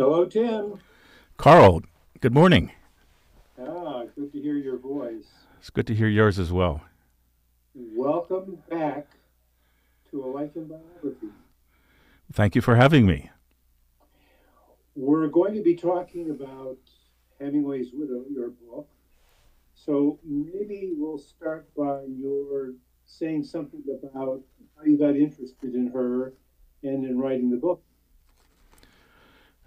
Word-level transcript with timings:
Hello, 0.00 0.24
Tim. 0.24 0.80
Carl, 1.36 1.82
good 2.20 2.32
morning. 2.32 2.72
Ah, 3.60 4.04
good 4.14 4.32
to 4.32 4.40
hear 4.40 4.54
your 4.54 4.78
voice. 4.78 5.28
It's 5.58 5.68
good 5.68 5.86
to 5.88 5.94
hear 5.94 6.08
yours 6.08 6.38
as 6.38 6.50
well. 6.50 6.80
Welcome 7.74 8.62
back 8.70 9.08
to 10.10 10.24
a 10.24 10.26
life 10.26 10.56
in 10.56 10.68
biography. 10.68 11.26
Thank 12.32 12.54
you 12.54 12.62
for 12.62 12.76
having 12.76 13.04
me. 13.04 13.28
We're 14.94 15.26
going 15.26 15.54
to 15.56 15.62
be 15.62 15.74
talking 15.74 16.30
about 16.30 16.78
Hemingway's 17.38 17.90
Widow, 17.92 18.24
your 18.32 18.48
book. 18.48 18.88
So 19.74 20.18
maybe 20.24 20.92
we'll 20.96 21.18
start 21.18 21.68
by 21.76 22.04
your 22.08 22.72
saying 23.04 23.44
something 23.44 23.82
about 23.86 24.40
how 24.78 24.84
you 24.86 24.96
got 24.96 25.14
interested 25.14 25.74
in 25.74 25.88
her 25.88 26.32
and 26.82 27.04
in 27.04 27.18
writing 27.18 27.50
the 27.50 27.58
book. 27.58 27.82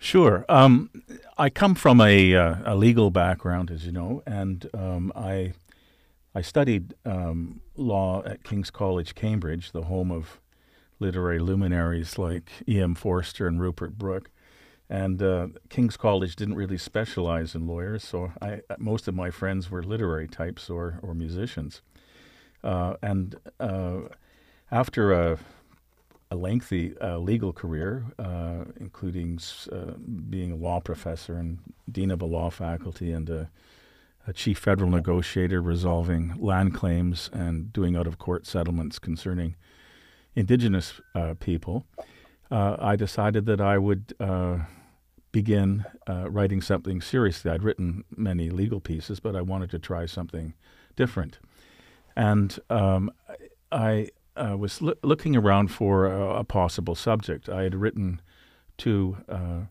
Sure. 0.04 0.44
Um, 0.50 0.90
I 1.38 1.50
come 1.50 1.76
from 1.76 2.02
a, 2.02 2.36
uh, 2.36 2.56
a 2.66 2.76
legal 2.76 3.10
background, 3.10 3.72
as 3.72 3.86
you 3.86 3.94
know, 3.94 4.22
and 4.28 4.70
um, 4.74 5.14
I 5.16 5.54
I 6.36 6.42
studied 6.42 6.94
um, 7.06 7.62
law 7.78 8.22
at 8.26 8.44
King's 8.44 8.70
College, 8.70 9.16
Cambridge, 9.16 9.72
the 9.72 9.84
home 9.84 10.12
of 10.12 10.42
literary 11.00 11.40
luminaries 11.40 12.18
like 12.18 12.50
E.M. 12.68 12.96
Forster 12.96 13.48
and 13.48 13.62
Rupert 13.62 13.98
Brooke. 13.98 14.30
And 14.90 15.24
uh, 15.24 15.48
King's 15.70 15.96
College 15.96 16.36
didn't 16.36 16.56
really 16.56 16.78
specialize 16.78 17.56
in 17.56 17.66
lawyers, 17.66 18.04
so 18.04 18.34
I, 18.42 18.60
most 18.78 19.08
of 19.08 19.16
my 19.16 19.32
friends 19.32 19.72
were 19.72 19.84
literary 19.84 20.28
types 20.28 20.70
or, 20.70 21.00
or 21.02 21.14
musicians. 21.14 21.82
Uh, 22.62 22.96
and 23.02 23.38
uh, 23.58 24.02
after 24.70 25.14
a, 25.14 25.40
a 26.34 26.36
lengthy 26.36 26.98
uh, 27.00 27.20
legal 27.20 27.54
career, 27.54 28.08
uh, 28.18 28.64
including 28.80 29.40
uh, 29.72 29.92
being 30.32 30.52
a 30.52 30.56
law 30.56 30.80
professor 30.80 31.36
and 31.36 31.60
dean 31.92 32.10
of 32.10 32.24
a 32.24 32.26
law 32.26 32.50
faculty 32.50 33.12
and 33.12 33.30
a, 33.30 33.52
a 34.26 34.34
chief 34.34 34.58
federal 34.58 34.90
negotiator 34.90 35.62
resolving 35.62 36.34
land 36.40 36.74
claims 36.74 37.30
and 37.34 37.72
doing 37.72 37.96
out 37.96 38.08
of 38.08 38.18
court 38.18 38.48
settlements 38.48 38.98
concerning 38.98 39.56
indigenous 40.36 41.00
uh, 41.14 41.36
people, 41.40 41.86
uh, 42.50 42.78
I 42.80 42.96
decided 42.96 43.46
that 43.46 43.62
I 43.62 43.78
would 43.78 44.16
begin 45.32 45.86
writing 46.08 46.62
something 46.62 47.00
seriously. 47.00 47.52
I'd 47.52 47.62
written 47.62 48.06
many 48.18 48.50
legal 48.50 48.80
pieces, 48.80 49.20
but 49.20 49.36
I 49.36 49.42
wanted 49.42 49.70
to 49.70 49.78
try 49.78 50.08
something 50.08 50.56
different. 50.96 51.38
And 52.16 52.58
um, 52.72 53.12
I 53.72 54.10
uh, 54.36 54.58
was 54.58 54.82
lo- 54.82 54.96
looking 55.04 55.36
around 55.36 55.70
for 55.70 56.06
a, 56.06 56.40
a, 56.40 56.44
possible 56.44 56.96
subject. 56.96 57.50
I 57.50 57.64
had 57.64 57.76
written 57.76 58.22
two 58.78 59.18
uh, 59.30 59.62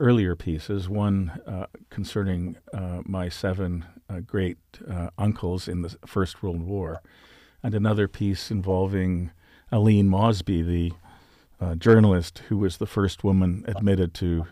earlier 0.00 0.36
pieces, 0.36 0.88
one 0.88 1.40
uh, 1.46 1.66
concerning 1.90 2.56
uh, 2.72 3.00
my 3.04 3.28
seven 3.28 3.84
uh, 4.08 4.20
great 4.20 4.58
uh, 4.88 5.10
uncles 5.18 5.68
in 5.68 5.82
the 5.82 5.96
First 6.06 6.42
World 6.42 6.62
War, 6.62 7.02
and 7.62 7.74
another 7.74 8.08
piece 8.08 8.50
involving 8.50 9.30
Aline 9.72 10.08
Mosby, 10.08 10.62
the 10.62 10.92
journalist 11.76 12.42
who 12.48 12.56
was 12.56 12.76
the 12.76 12.86
first 12.86 13.24
woman 13.24 13.64
admitted 13.66 14.14
to 14.14 14.46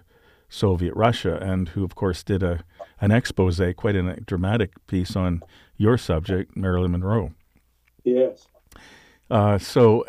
Soviet 0.48 0.92
Russia, 0.94 1.38
and 1.40 1.68
who, 1.70 1.84
of 1.84 1.94
course, 1.94 2.24
did 2.24 2.42
a 2.42 2.64
an 3.00 3.12
expose, 3.12 3.60
quite 3.76 3.94
a 3.94 4.20
dramatic 4.20 4.72
piece 4.86 5.14
on 5.14 5.42
your 5.76 5.98
subject, 5.98 6.56
Marilyn 6.56 6.92
Monroe. 6.92 7.32
Yes. 8.04 8.46
Uh, 9.30 9.58
so 9.58 10.04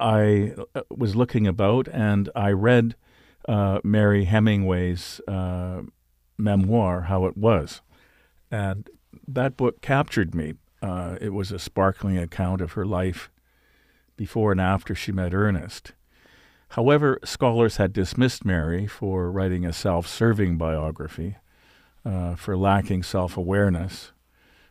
I 0.00 0.54
was 0.90 1.16
looking 1.16 1.46
about, 1.46 1.88
and 1.88 2.30
I 2.34 2.50
read 2.50 2.94
uh, 3.48 3.80
Mary 3.82 4.24
Hemingway's 4.24 5.20
uh, 5.26 5.82
memoir, 6.36 7.02
How 7.02 7.26
It 7.26 7.36
Was. 7.36 7.82
And 8.50 8.88
that 9.26 9.56
book 9.56 9.80
captured 9.80 10.34
me. 10.34 10.54
Uh, 10.80 11.16
it 11.20 11.32
was 11.32 11.50
a 11.50 11.58
sparkling 11.58 12.16
account 12.16 12.60
of 12.60 12.72
her 12.72 12.86
life 12.86 13.30
before 14.16 14.52
and 14.52 14.60
after 14.60 14.94
she 14.94 15.12
met 15.12 15.34
Ernest. 15.34 15.92
However, 16.70 17.18
scholars 17.24 17.76
had 17.78 17.92
dismissed 17.92 18.44
Mary 18.44 18.86
for 18.86 19.30
writing 19.30 19.64
a 19.64 19.72
self 19.72 20.06
serving 20.06 20.58
biography, 20.58 21.36
uh, 22.04 22.34
for 22.34 22.56
lacking 22.56 23.02
self 23.02 23.36
awareness, 23.36 24.12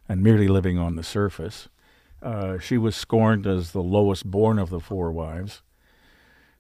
and 0.08 0.22
merely 0.22 0.48
living 0.48 0.78
on 0.78 0.96
the 0.96 1.04
surface. 1.04 1.70
Uh, 2.22 2.58
she 2.58 2.78
was 2.78 2.96
scorned 2.96 3.46
as 3.46 3.72
the 3.72 3.84
lowest 3.84 4.26
born 4.26 4.58
of 4.58 4.70
the 4.70 4.80
four 4.80 5.12
wives, 5.12 5.62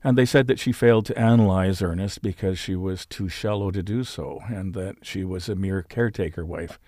and 0.03 0.17
they 0.17 0.25
said 0.25 0.47
that 0.47 0.59
she 0.59 0.71
failed 0.71 1.05
to 1.07 1.19
analyze 1.19 1.81
Ernest 1.81 2.21
because 2.21 2.59
she 2.59 2.75
was 2.75 3.05
too 3.05 3.27
shallow 3.27 3.71
to 3.71 3.81
do 3.81 4.03
so, 4.03 4.41
and 4.47 4.73
that 4.73 4.97
she 5.03 5.23
was 5.23 5.49
a 5.49 5.55
mere 5.55 5.81
caretaker 5.81 6.45
wife. 6.45 6.79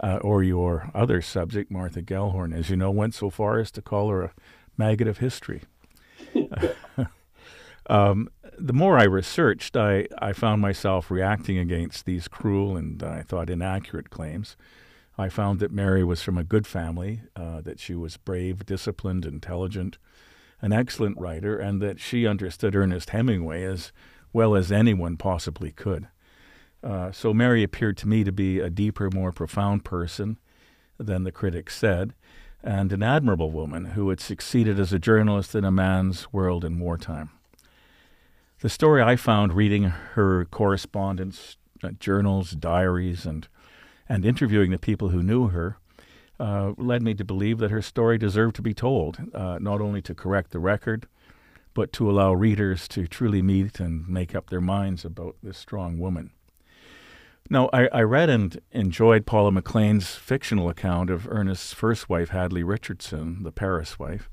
Uh, 0.00 0.18
or 0.22 0.42
your 0.42 0.90
other 0.92 1.22
subject, 1.22 1.70
Martha 1.70 2.02
Gellhorn, 2.02 2.52
as 2.54 2.68
you 2.68 2.76
know, 2.76 2.90
went 2.90 3.14
so 3.14 3.30
far 3.30 3.58
as 3.60 3.70
to 3.70 3.80
call 3.80 4.10
her 4.10 4.22
a 4.22 4.32
maggot 4.76 5.06
of 5.06 5.18
history. 5.18 5.62
um, 7.86 8.28
the 8.58 8.72
more 8.72 8.98
I 8.98 9.04
researched, 9.04 9.76
I, 9.76 10.06
I 10.18 10.32
found 10.32 10.60
myself 10.60 11.10
reacting 11.10 11.58
against 11.58 12.06
these 12.06 12.28
cruel 12.28 12.76
and 12.76 13.02
I 13.02 13.22
thought 13.22 13.50
inaccurate 13.50 14.10
claims. 14.10 14.56
I 15.16 15.28
found 15.28 15.60
that 15.60 15.70
Mary 15.70 16.02
was 16.02 16.22
from 16.22 16.36
a 16.36 16.44
good 16.44 16.66
family, 16.66 17.22
uh, 17.36 17.60
that 17.60 17.78
she 17.78 17.94
was 17.94 18.16
brave, 18.16 18.66
disciplined, 18.66 19.24
intelligent, 19.24 19.98
an 20.60 20.72
excellent 20.72 21.18
writer, 21.18 21.58
and 21.58 21.80
that 21.82 22.00
she 22.00 22.26
understood 22.26 22.74
Ernest 22.74 23.10
Hemingway 23.10 23.62
as 23.64 23.92
well 24.32 24.56
as 24.56 24.72
anyone 24.72 25.16
possibly 25.16 25.70
could. 25.70 26.08
Uh, 26.82 27.12
so 27.12 27.32
Mary 27.32 27.62
appeared 27.62 27.96
to 27.98 28.08
me 28.08 28.24
to 28.24 28.32
be 28.32 28.58
a 28.58 28.68
deeper, 28.68 29.08
more 29.10 29.32
profound 29.32 29.84
person 29.84 30.38
than 30.98 31.24
the 31.24 31.32
critics 31.32 31.76
said, 31.76 32.12
and 32.62 32.92
an 32.92 33.02
admirable 33.02 33.50
woman 33.50 33.86
who 33.86 34.08
had 34.08 34.20
succeeded 34.20 34.80
as 34.80 34.92
a 34.92 34.98
journalist 34.98 35.54
in 35.54 35.64
a 35.64 35.70
man's 35.70 36.32
world 36.32 36.64
in 36.64 36.78
wartime. 36.80 37.30
The 38.60 38.68
story 38.68 39.02
I 39.02 39.16
found 39.16 39.52
reading 39.52 39.84
her 39.84 40.46
correspondence, 40.46 41.56
uh, 41.82 41.90
journals, 42.00 42.52
diaries, 42.52 43.26
and 43.26 43.46
and 44.08 44.24
interviewing 44.24 44.70
the 44.70 44.78
people 44.78 45.08
who 45.08 45.22
knew 45.22 45.48
her 45.48 45.78
uh, 46.38 46.72
led 46.76 47.02
me 47.02 47.14
to 47.14 47.24
believe 47.24 47.58
that 47.58 47.70
her 47.70 47.82
story 47.82 48.18
deserved 48.18 48.56
to 48.56 48.62
be 48.62 48.74
told, 48.74 49.18
uh, 49.34 49.58
not 49.60 49.80
only 49.80 50.02
to 50.02 50.14
correct 50.14 50.50
the 50.50 50.58
record, 50.58 51.06
but 51.74 51.92
to 51.92 52.10
allow 52.10 52.32
readers 52.32 52.88
to 52.88 53.06
truly 53.06 53.42
meet 53.42 53.80
and 53.80 54.08
make 54.08 54.34
up 54.34 54.50
their 54.50 54.60
minds 54.60 55.04
about 55.04 55.36
this 55.42 55.58
strong 55.58 55.98
woman. 55.98 56.30
Now, 57.50 57.68
I, 57.72 57.88
I 57.88 58.02
read 58.02 58.30
and 58.30 58.58
enjoyed 58.72 59.26
Paula 59.26 59.52
McLain's 59.52 60.14
fictional 60.14 60.70
account 60.70 61.10
of 61.10 61.28
Ernest's 61.28 61.74
first 61.74 62.08
wife, 62.08 62.30
Hadley 62.30 62.62
Richardson, 62.62 63.42
the 63.42 63.52
Paris 63.52 63.98
wife, 63.98 64.30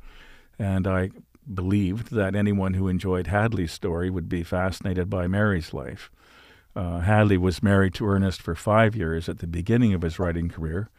and 0.58 0.88
I 0.88 1.10
believed 1.52 2.12
that 2.12 2.36
anyone 2.36 2.76
who 2.76 2.88
enjoyed 2.88 3.28
Hadley's 3.28 3.74
story 3.74 4.10
would 4.10 4.30
be 4.30 4.44
fascinated 4.44 5.10
by 5.10 5.28
Mary's 5.28 5.74
life. 5.74 6.10
Uh, 6.76 7.00
Hadley 7.00 7.38
was 7.38 7.62
married 7.62 7.94
to 7.96 8.08
Ernest 8.08 8.42
for 8.42 8.56
five 8.56 8.96
years 8.96 9.28
at 9.28 9.40
the 9.40 9.48
beginning 9.48 9.94
of 9.94 10.02
his 10.02 10.20
writing 10.20 10.50
career 10.50 10.90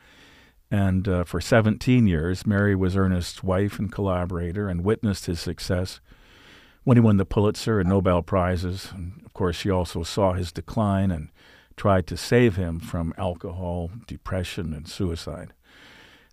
and 0.73 1.07
uh, 1.07 1.25
for 1.25 1.39
17 1.39 2.07
years, 2.07 2.47
Mary 2.47 2.75
was 2.75 2.97
Ernest's 2.97 3.45
wife 3.45 3.79
and 3.79 3.93
collaborator 3.93 4.71
and 4.71 4.83
witnessed 4.83 5.27
his 5.27 5.39
success 5.39 6.01
when 6.83 6.97
he 6.97 7.03
won 7.03 7.19
the 7.19 7.27
Pulitzer 7.27 7.79
and 7.79 7.91
Nobel 7.91 8.23
Prizes. 8.23 8.89
And 8.95 9.21
of 9.27 9.35
course, 9.35 9.55
she 9.55 9.69
also 9.69 10.03
saw 10.03 10.33
his 10.33 10.51
decline 10.51 11.11
and 11.11 11.29
tried 11.77 12.07
to 12.07 12.17
save 12.17 12.57
him 12.57 12.81
from 12.81 13.13
alcohol, 13.19 13.91
depression, 14.07 14.73
and 14.73 14.89
suicide. 14.89 15.53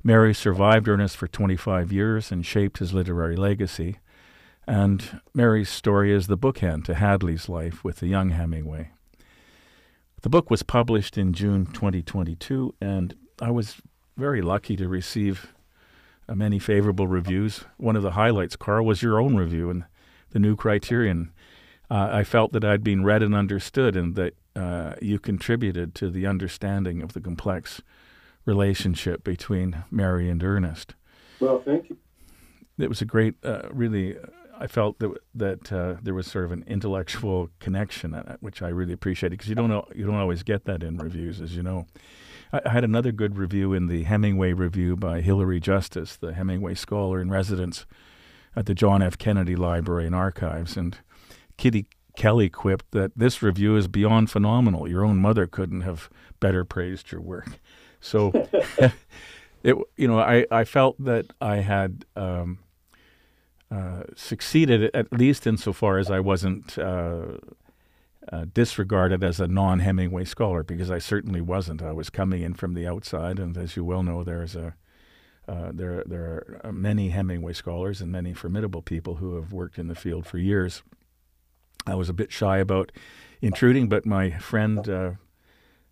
Mary 0.05 0.33
survived 0.33 0.88
Ernest 0.88 1.17
for 1.17 1.28
25 1.28 1.91
years 1.91 2.31
and 2.31 2.45
shaped 2.45 2.79
his 2.79 2.94
literary 2.94 3.35
legacy. 3.35 3.99
And 4.66 5.19
Mary's 5.33 5.69
story 5.69 6.13
is 6.13 6.28
the 6.28 6.38
bookend 6.38 6.85
to 6.85 6.95
Hadley's 6.95 7.49
life 7.49 7.83
with 7.83 7.97
the 7.97 8.07
young 8.07 8.29
Hemingway. 8.29 8.91
The 10.21 10.29
book 10.29 10.49
was 10.51 10.63
published 10.63 11.17
in 11.17 11.31
June 11.31 11.66
2022, 11.66 12.75
and 12.81 13.16
I 13.41 13.51
was 13.51 13.81
very 14.17 14.41
lucky 14.41 14.75
to 14.75 14.89
receive 14.89 15.53
uh, 16.27 16.35
many 16.35 16.59
favorable 16.59 17.07
reviews. 17.07 17.63
One 17.77 17.95
of 17.95 18.03
the 18.03 18.11
highlights, 18.11 18.57
Carl, 18.57 18.85
was 18.85 19.01
your 19.01 19.21
own 19.21 19.37
review 19.37 19.69
in 19.69 19.85
the 20.31 20.39
New 20.39 20.57
Criterion. 20.57 21.31
Uh, 21.89 22.09
I 22.11 22.25
felt 22.25 22.51
that 22.51 22.66
I'd 22.66 22.83
been 22.83 23.05
read 23.05 23.23
and 23.23 23.33
understood, 23.33 23.95
and 23.95 24.16
that 24.16 24.33
uh, 24.57 24.95
you 25.01 25.19
contributed 25.19 25.95
to 25.95 26.09
the 26.09 26.27
understanding 26.27 27.01
of 27.01 27.13
the 27.13 27.21
complex 27.21 27.81
relationship 28.43 29.23
between 29.23 29.85
Mary 29.89 30.29
and 30.29 30.43
Ernest. 30.43 30.95
Well, 31.39 31.61
thank 31.63 31.89
you. 31.89 31.97
It 32.77 32.89
was 32.89 33.01
a 33.01 33.05
great, 33.05 33.35
uh, 33.43 33.69
really. 33.71 34.17
I 34.59 34.67
felt 34.67 35.00
that 35.00 35.17
that 35.34 35.72
uh, 35.72 35.96
there 36.03 36.14
was 36.14 36.28
sort 36.28 36.46
of 36.46 36.52
an 36.52 36.66
intellectual 36.67 37.50
connection, 37.59 38.14
which 38.41 38.61
I 38.61 38.67
really 38.67 38.94
appreciated 38.94 39.38
because 39.38 39.50
you 39.50 39.56
don't 39.56 39.70
know 39.70 39.88
you 39.96 40.06
don't 40.06 40.16
always 40.16 40.44
get 40.44 40.66
that 40.66 40.84
in 40.84 40.97
reviews, 40.97 41.40
as 41.40 41.56
you 41.56 41.64
know. 41.64 41.88
I 42.52 42.70
had 42.70 42.84
another 42.84 43.11
good 43.11 43.38
review 43.38 43.73
in 43.73 43.88
the 43.88 44.03
Hemingway 44.03 44.53
Review 44.53 44.96
by 44.96 45.22
Hilary 45.22 45.59
Justice, 45.59 46.17
the 46.17 46.34
Hemingway 46.34 46.73
scholar 46.73 47.22
in 47.22 47.29
residence 47.29 47.85
at 48.56 48.66
the 48.66 48.73
John 48.73 49.02
F. 49.02 49.17
Kennedy 49.17 49.56
Library 49.56 50.08
and 50.08 50.16
Archives. 50.16 50.76
And 50.76 50.97
Kitty 51.58 51.85
Kelley 52.16 52.50
quipped 52.50 52.91
that 52.91 53.12
this 53.16 53.44
review 53.44 53.76
is 53.78 53.88
beyond 53.88 54.32
phenomenal. 54.32 54.90
Your 54.90 55.05
own 55.05 55.17
mother 55.17 55.46
couldn't 55.46 55.82
have 55.82 56.09
better 56.40 56.66
praised 56.66 57.12
your 57.12 57.22
work. 57.22 57.59
So, 58.02 58.32
it 59.64 59.76
you 59.96 60.08
know 60.08 60.20
I, 60.20 60.46
I 60.50 60.64
felt 60.64 61.02
that 61.03 61.28
I 61.40 61.58
had 61.58 62.05
um, 62.16 62.59
uh, 63.71 64.03
succeeded 64.16 64.89
at 64.93 65.13
least 65.13 65.45
insofar 65.45 65.97
as 65.99 66.09
I 66.09 66.19
wasn't 66.19 66.77
uh, 66.77 67.37
uh, 68.31 68.45
disregarded 68.53 69.23
as 69.23 69.39
a 69.39 69.47
non 69.47 69.79
Hemingway 69.79 70.25
scholar 70.25 70.63
because 70.63 70.89
I 70.89 70.99
certainly 70.99 71.41
wasn't. 71.41 71.81
I 71.81 71.91
was 71.91 72.09
coming 72.09 72.41
in 72.41 72.53
from 72.53 72.73
the 72.73 72.87
outside, 72.87 73.39
and 73.39 73.57
as 73.57 73.75
you 73.75 73.83
well 73.83 74.03
know, 74.03 74.23
there's 74.23 74.55
a 74.55 74.75
uh, 75.47 75.71
there 75.73 76.03
there 76.05 76.61
are 76.63 76.71
many 76.71 77.09
Hemingway 77.09 77.53
scholars 77.53 78.01
and 78.01 78.11
many 78.11 78.33
formidable 78.33 78.81
people 78.81 79.16
who 79.16 79.35
have 79.35 79.51
worked 79.51 79.79
in 79.79 79.87
the 79.87 79.95
field 79.95 80.27
for 80.27 80.37
years. 80.37 80.83
I 81.87 81.95
was 81.95 82.09
a 82.09 82.13
bit 82.13 82.31
shy 82.31 82.57
about 82.57 82.91
intruding, 83.41 83.89
but 83.89 84.05
my 84.05 84.37
friend 84.37 84.87
uh, 84.87 85.11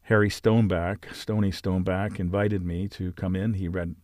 Harry 0.03 0.29
Stoneback, 0.29 1.13
Stony 1.13 1.51
Stoneback, 1.51 2.19
invited 2.19 2.63
me 2.63 2.87
to 2.89 3.13
come 3.13 3.35
in. 3.35 3.55
He 3.55 3.67
read 3.67 3.95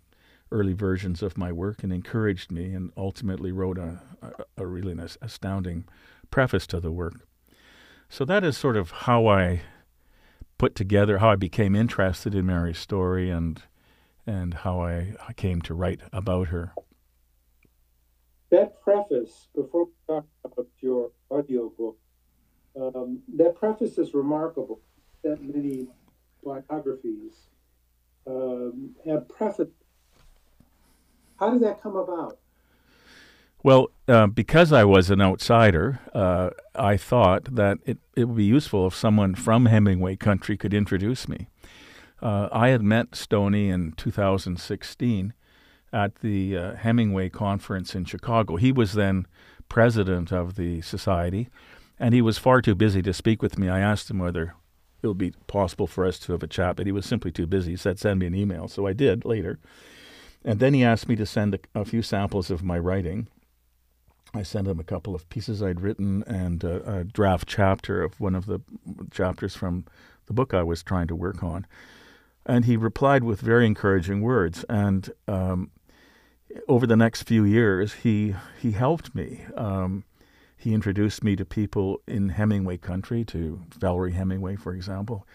early 0.54 0.74
versions 0.74 1.22
of 1.22 1.38
my 1.38 1.52
work 1.52 1.84
and 1.84 1.92
encouraged 1.92 2.52
me, 2.52 2.74
and 2.74 2.92
ultimately 2.96 3.52
wrote 3.52 3.78
a, 3.78 4.02
a, 4.22 4.64
a 4.64 4.66
really 4.66 4.96
astounding 5.22 5.86
preface 6.30 6.68
to 6.68 6.80
the 6.80 6.92
work. 6.92 7.28
So 8.08 8.24
that 8.26 8.44
is 8.44 8.56
sort 8.56 8.78
of 8.78 8.92
how 8.92 9.28
I 9.28 9.62
put 10.58 10.76
together, 10.76 11.18
how 11.18 11.32
I 11.32 11.36
became 11.36 11.76
interested 11.76 12.36
in 12.36 12.46
Mary's 12.46 12.78
story, 12.78 13.30
and 13.30 13.62
and 14.26 14.54
how 14.54 14.80
I, 14.80 15.16
I 15.28 15.34
came 15.34 15.62
to 15.64 15.74
write 15.74 16.02
about 16.14 16.48
her. 16.48 16.74
That 18.52 18.82
preface, 18.82 19.50
before 19.56 19.86
we 19.86 19.92
talk 20.08 20.26
about 20.46 20.68
your 20.80 21.12
audiobook, 21.30 21.98
um, 22.80 23.20
that 23.36 23.56
preface 23.56 23.98
is 23.98 24.14
remarkable. 24.14 24.80
That 25.24 25.42
many 25.42 25.88
biographies 26.44 27.34
um, 28.28 28.96
have 29.06 29.28
preface. 29.28 29.70
How 31.44 31.50
did 31.50 31.62
that 31.64 31.84
come 31.84 31.98
about? 31.98 32.40
Well, 33.64 33.90
uh, 34.08 34.28
because 34.28 34.72
I 34.72 34.86
was 34.86 35.10
an 35.10 35.20
outsider, 35.20 36.00
uh, 36.14 36.52
I 36.74 36.96
thought 36.96 37.54
that 37.56 37.80
it, 37.86 37.98
it 38.16 38.30
would 38.30 38.38
be 38.38 38.46
useful 38.46 38.88
if 38.88 38.96
someone 38.96 39.36
from 39.36 39.66
Hemingway 39.66 40.16
country 40.16 40.56
could 40.56 40.74
introduce 40.74 41.28
me. 41.28 41.48
Uh, 42.22 42.48
I 42.54 42.70
had 42.70 42.82
met 42.82 43.14
Stony 43.14 43.68
in 43.68 43.92
2016 43.92 45.34
at 45.92 46.16
the 46.22 46.58
uh, 46.58 46.76
Hemingway 46.76 47.28
conference 47.28 47.94
in 47.94 48.06
Chicago. 48.06 48.56
He 48.56 48.72
was 48.72 48.94
then 48.94 49.28
president 49.68 50.32
of 50.32 50.56
the 50.56 50.80
society, 50.80 51.50
and 52.00 52.14
he 52.14 52.22
was 52.22 52.38
far 52.38 52.62
too 52.62 52.74
busy 52.74 53.02
to 53.02 53.12
speak 53.12 53.42
with 53.42 53.58
me. 53.58 53.68
I 53.68 53.82
asked 53.82 54.10
him 54.10 54.20
whether 54.20 54.56
it 55.02 55.08
would 55.08 55.18
be 55.18 55.34
possible 55.48 55.88
for 55.88 56.06
us 56.06 56.20
to 56.20 56.32
have 56.32 56.44
a 56.44 56.48
chat, 56.48 56.78
but 56.78 56.86
he 56.86 56.94
was 56.94 57.06
simply 57.06 57.34
too 57.34 57.48
busy. 57.48 57.72
He 57.72 57.78
said, 57.78 58.00
send 58.00 58.22
me 58.22 58.28
an 58.28 58.36
email. 58.36 58.70
So 58.70 58.88
I 58.88 58.94
did 58.94 59.26
later. 59.26 59.60
And 60.46 60.60
then 60.60 60.74
he 60.74 60.84
asked 60.84 61.08
me 61.08 61.16
to 61.16 61.26
send 61.26 61.56
a, 61.56 61.82
a 61.82 61.86
few 61.86 62.02
samples 62.02 62.52
of 62.52 62.64
my 62.64 62.78
writing. 62.78 63.28
I 64.34 64.44
sent 64.44 64.68
him 64.68 64.80
a 64.80 64.84
couple 64.84 65.14
of 65.14 65.30
pieces 65.30 65.62
I'd 65.62 65.82
written 65.82 66.24
and 66.26 66.64
a, 66.64 67.00
a, 67.00 67.04
draft 67.04 67.48
chapter 67.48 68.02
of 68.02 68.20
one 68.20 68.36
of 68.36 68.48
the 68.48 68.60
chapters 69.12 69.56
from 69.56 69.86
the 70.26 70.34
book 70.34 70.54
I 70.54 70.64
was 70.64 70.82
trying 70.82 71.08
to 71.08 71.16
work 71.16 71.44
on. 71.44 71.68
And 72.46 72.66
he 72.66 72.76
replied 72.76 73.24
with 73.24 73.42
very 73.42 73.66
encouraging 73.66 74.22
words. 74.22 74.66
And 74.68 75.10
um, 75.28 75.72
over 76.68 76.88
the 76.88 76.98
next 76.98 77.24
few 77.24 77.46
years, 77.46 77.94
he 77.94 78.36
he 78.60 78.72
helped 78.72 79.16
me. 79.16 79.46
Um, 79.56 80.04
he 80.58 80.74
introduced 80.74 81.24
me 81.24 81.36
to 81.36 81.46
people 81.46 82.02
in 82.08 82.30
Hemingway 82.30 82.78
country, 82.78 83.26
to 83.26 83.62
Valerie 83.78 84.14
Hemingway, 84.14 84.56
for 84.56 84.74
example. 84.74 85.28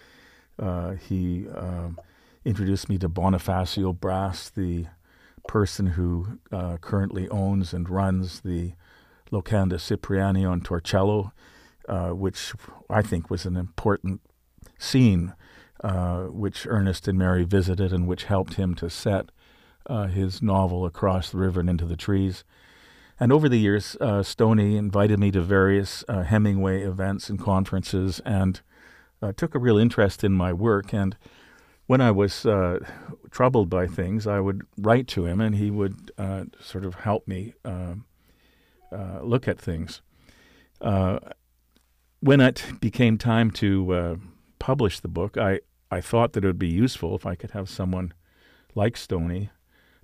Uh, 0.58 0.92
he 0.92 1.46
um, 1.54 2.00
introduced 2.44 2.88
me 2.88 2.98
to 2.98 3.08
Bonifacio 3.08 3.92
Brass, 3.98 4.48
the 4.48 4.86
person 5.48 5.86
who 5.88 6.38
uh, 6.52 6.76
currently 6.76 7.28
owns 7.30 7.74
and 7.74 7.90
runs 7.90 8.42
the 8.42 8.74
Locanda 9.32 9.84
Cipriani 9.84 10.44
on 10.44 10.60
Torcello, 10.60 11.32
uh, 11.88 12.10
which 12.10 12.52
I 12.88 13.02
think 13.02 13.28
was 13.28 13.44
an 13.44 13.56
important 13.56 14.20
scene 14.78 15.34
uh, 15.82 16.24
which 16.24 16.66
Ernest 16.68 17.08
and 17.08 17.18
Mary 17.18 17.44
visited 17.44 17.92
and 17.92 18.06
which 18.06 18.24
helped 18.24 18.54
him 18.54 18.74
to 18.76 18.90
set 18.90 19.30
uh, 19.86 20.06
his 20.06 20.42
novel 20.42 20.84
across 20.84 21.30
the 21.30 21.38
river 21.38 21.60
and 21.60 21.70
into 21.70 21.84
the 21.84 21.96
trees. 21.96 22.44
And 23.18 23.32
over 23.32 23.48
the 23.48 23.58
years, 23.58 23.96
uh, 24.00 24.22
Stony 24.22 24.76
invited 24.76 25.18
me 25.18 25.30
to 25.32 25.40
various 25.40 26.04
uh, 26.08 26.22
Hemingway 26.22 26.82
events 26.82 27.28
and 27.28 27.40
conferences 27.40 28.20
and 28.24 28.60
took 29.36 29.56
a 29.56 29.58
real 29.58 29.78
interest 29.78 30.22
in 30.22 30.32
my 30.32 30.52
work. 30.52 30.92
And 30.92 31.16
when 31.88 32.00
I 32.00 32.12
was 32.12 32.46
troubled 33.30 33.68
by 33.68 33.88
things, 33.88 34.26
I 34.26 34.38
would 34.38 34.62
write 34.78 35.08
to 35.08 35.26
him 35.26 35.40
and 35.40 35.56
he 35.56 35.70
would 35.70 36.12
sort 36.60 36.84
of 36.84 36.94
help 36.94 37.26
me 37.26 37.54
um, 37.64 38.04
uh, 38.92 39.20
look 39.22 39.46
at 39.46 39.60
things. 39.60 40.00
Uh, 40.80 41.18
when 42.20 42.40
it 42.40 42.64
became 42.80 43.18
time 43.18 43.50
to 43.50 43.92
uh, 43.92 44.16
publish 44.58 45.00
the 45.00 45.08
book, 45.08 45.36
I, 45.36 45.60
I 45.90 46.00
thought 46.00 46.32
that 46.32 46.44
it 46.44 46.46
would 46.46 46.58
be 46.58 46.68
useful 46.68 47.14
if 47.14 47.26
I 47.26 47.34
could 47.34 47.50
have 47.50 47.68
someone 47.68 48.12
like 48.74 48.96
Stony 48.96 49.50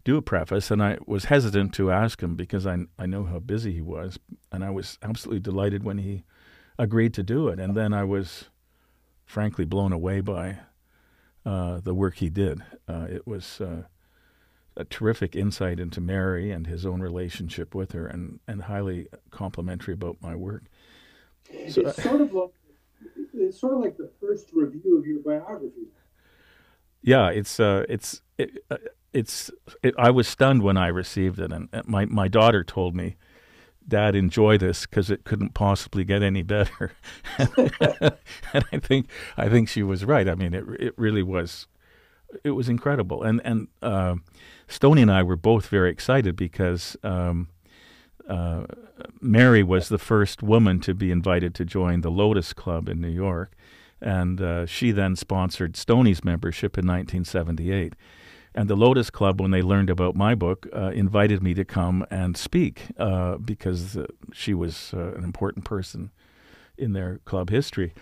do 0.04 0.16
a 0.18 0.22
preface, 0.22 0.70
and 0.70 0.82
I 0.82 0.98
was 1.06 1.26
hesitant 1.26 1.72
to 1.74 1.90
ask 1.90 2.22
him 2.22 2.36
because 2.36 2.66
I, 2.66 2.78
I 2.98 3.06
know 3.06 3.24
how 3.24 3.38
busy 3.38 3.72
he 3.72 3.80
was, 3.80 4.18
and 4.52 4.62
I 4.62 4.70
was 4.70 4.98
absolutely 5.02 5.40
delighted 5.40 5.82
when 5.82 5.98
he 5.98 6.24
agreed 6.78 7.14
to 7.14 7.22
do 7.22 7.48
it. 7.48 7.58
And 7.58 7.74
then 7.74 7.94
I 7.94 8.04
was 8.04 8.50
frankly 9.24 9.64
blown 9.64 9.92
away 9.92 10.20
by 10.20 10.58
uh, 11.44 11.80
the 11.80 11.94
work 11.94 12.16
he 12.16 12.30
did. 12.30 12.62
Uh, 12.88 13.06
it 13.10 13.26
was 13.26 13.60
uh, 13.60 13.82
a 14.76 14.84
terrific 14.84 15.36
insight 15.36 15.78
into 15.78 16.00
Mary 16.00 16.50
and 16.50 16.66
his 16.66 16.84
own 16.86 17.00
relationship 17.00 17.74
with 17.74 17.92
her, 17.92 18.06
and, 18.06 18.40
and 18.48 18.62
highly 18.62 19.08
complimentary 19.30 19.94
about 19.94 20.16
my 20.20 20.34
work. 20.34 20.64
So, 21.68 21.82
it's 21.82 22.02
sort 22.02 22.20
of 22.20 22.32
like 22.32 22.50
it's 23.34 23.60
sort 23.60 23.74
of 23.74 23.80
like 23.80 23.96
the 23.96 24.10
first 24.20 24.50
review 24.52 24.98
of 24.98 25.06
your 25.06 25.20
biography. 25.20 25.88
Yeah, 27.02 27.28
it's 27.28 27.60
uh, 27.60 27.84
it's 27.88 28.22
it, 28.38 28.64
uh, 28.70 28.78
it's 29.12 29.50
it, 29.82 29.94
I 29.98 30.10
was 30.10 30.26
stunned 30.26 30.62
when 30.62 30.76
I 30.76 30.88
received 30.88 31.38
it, 31.38 31.52
and 31.52 31.68
my 31.84 32.06
my 32.06 32.28
daughter 32.28 32.64
told 32.64 32.96
me, 32.96 33.16
"Dad, 33.86 34.14
enjoy 34.14 34.58
this 34.58 34.86
because 34.86 35.10
it 35.10 35.24
couldn't 35.24 35.54
possibly 35.54 36.04
get 36.04 36.22
any 36.22 36.42
better." 36.42 36.92
and 37.38 38.64
I 38.72 38.78
think 38.78 39.08
I 39.36 39.48
think 39.48 39.68
she 39.68 39.82
was 39.82 40.04
right. 40.04 40.28
I 40.28 40.34
mean, 40.34 40.54
it 40.54 40.64
it 40.78 40.94
really 40.96 41.22
was 41.22 41.66
it 42.42 42.50
was 42.50 42.68
incredible, 42.68 43.22
and 43.22 43.40
and 43.44 43.68
uh, 43.82 44.16
Stony 44.68 45.02
and 45.02 45.12
I 45.12 45.22
were 45.22 45.36
both 45.36 45.66
very 45.68 45.90
excited 45.90 46.36
because 46.36 46.96
um, 47.02 47.48
uh, 48.28 48.64
Mary 49.20 49.62
was 49.62 49.88
the 49.88 49.98
first 49.98 50.42
woman 50.42 50.80
to 50.80 50.94
be 50.94 51.10
invited 51.10 51.54
to 51.56 51.64
join 51.64 52.00
the 52.00 52.10
Lotus 52.10 52.52
Club 52.52 52.88
in 52.88 53.00
New 53.00 53.08
York, 53.08 53.52
and 54.00 54.40
uh, 54.40 54.66
she 54.66 54.90
then 54.90 55.16
sponsored 55.16 55.76
Stony's 55.76 56.24
membership 56.24 56.76
in 56.78 56.86
1978. 56.86 57.94
And 58.54 58.68
the 58.70 58.76
Lotus 58.76 59.10
Club, 59.10 59.40
when 59.40 59.50
they 59.50 59.62
learned 59.62 59.90
about 59.90 60.14
my 60.14 60.34
book, 60.34 60.68
uh, 60.72 60.90
invited 60.94 61.42
me 61.42 61.54
to 61.54 61.64
come 61.64 62.06
and 62.10 62.36
speak 62.36 62.82
uh, 62.98 63.36
because 63.36 63.96
uh, 63.96 64.06
she 64.32 64.54
was 64.54 64.92
uh, 64.94 65.14
an 65.14 65.24
important 65.24 65.64
person 65.64 66.12
in 66.78 66.92
their 66.92 67.18
club 67.24 67.50
history. 67.50 67.92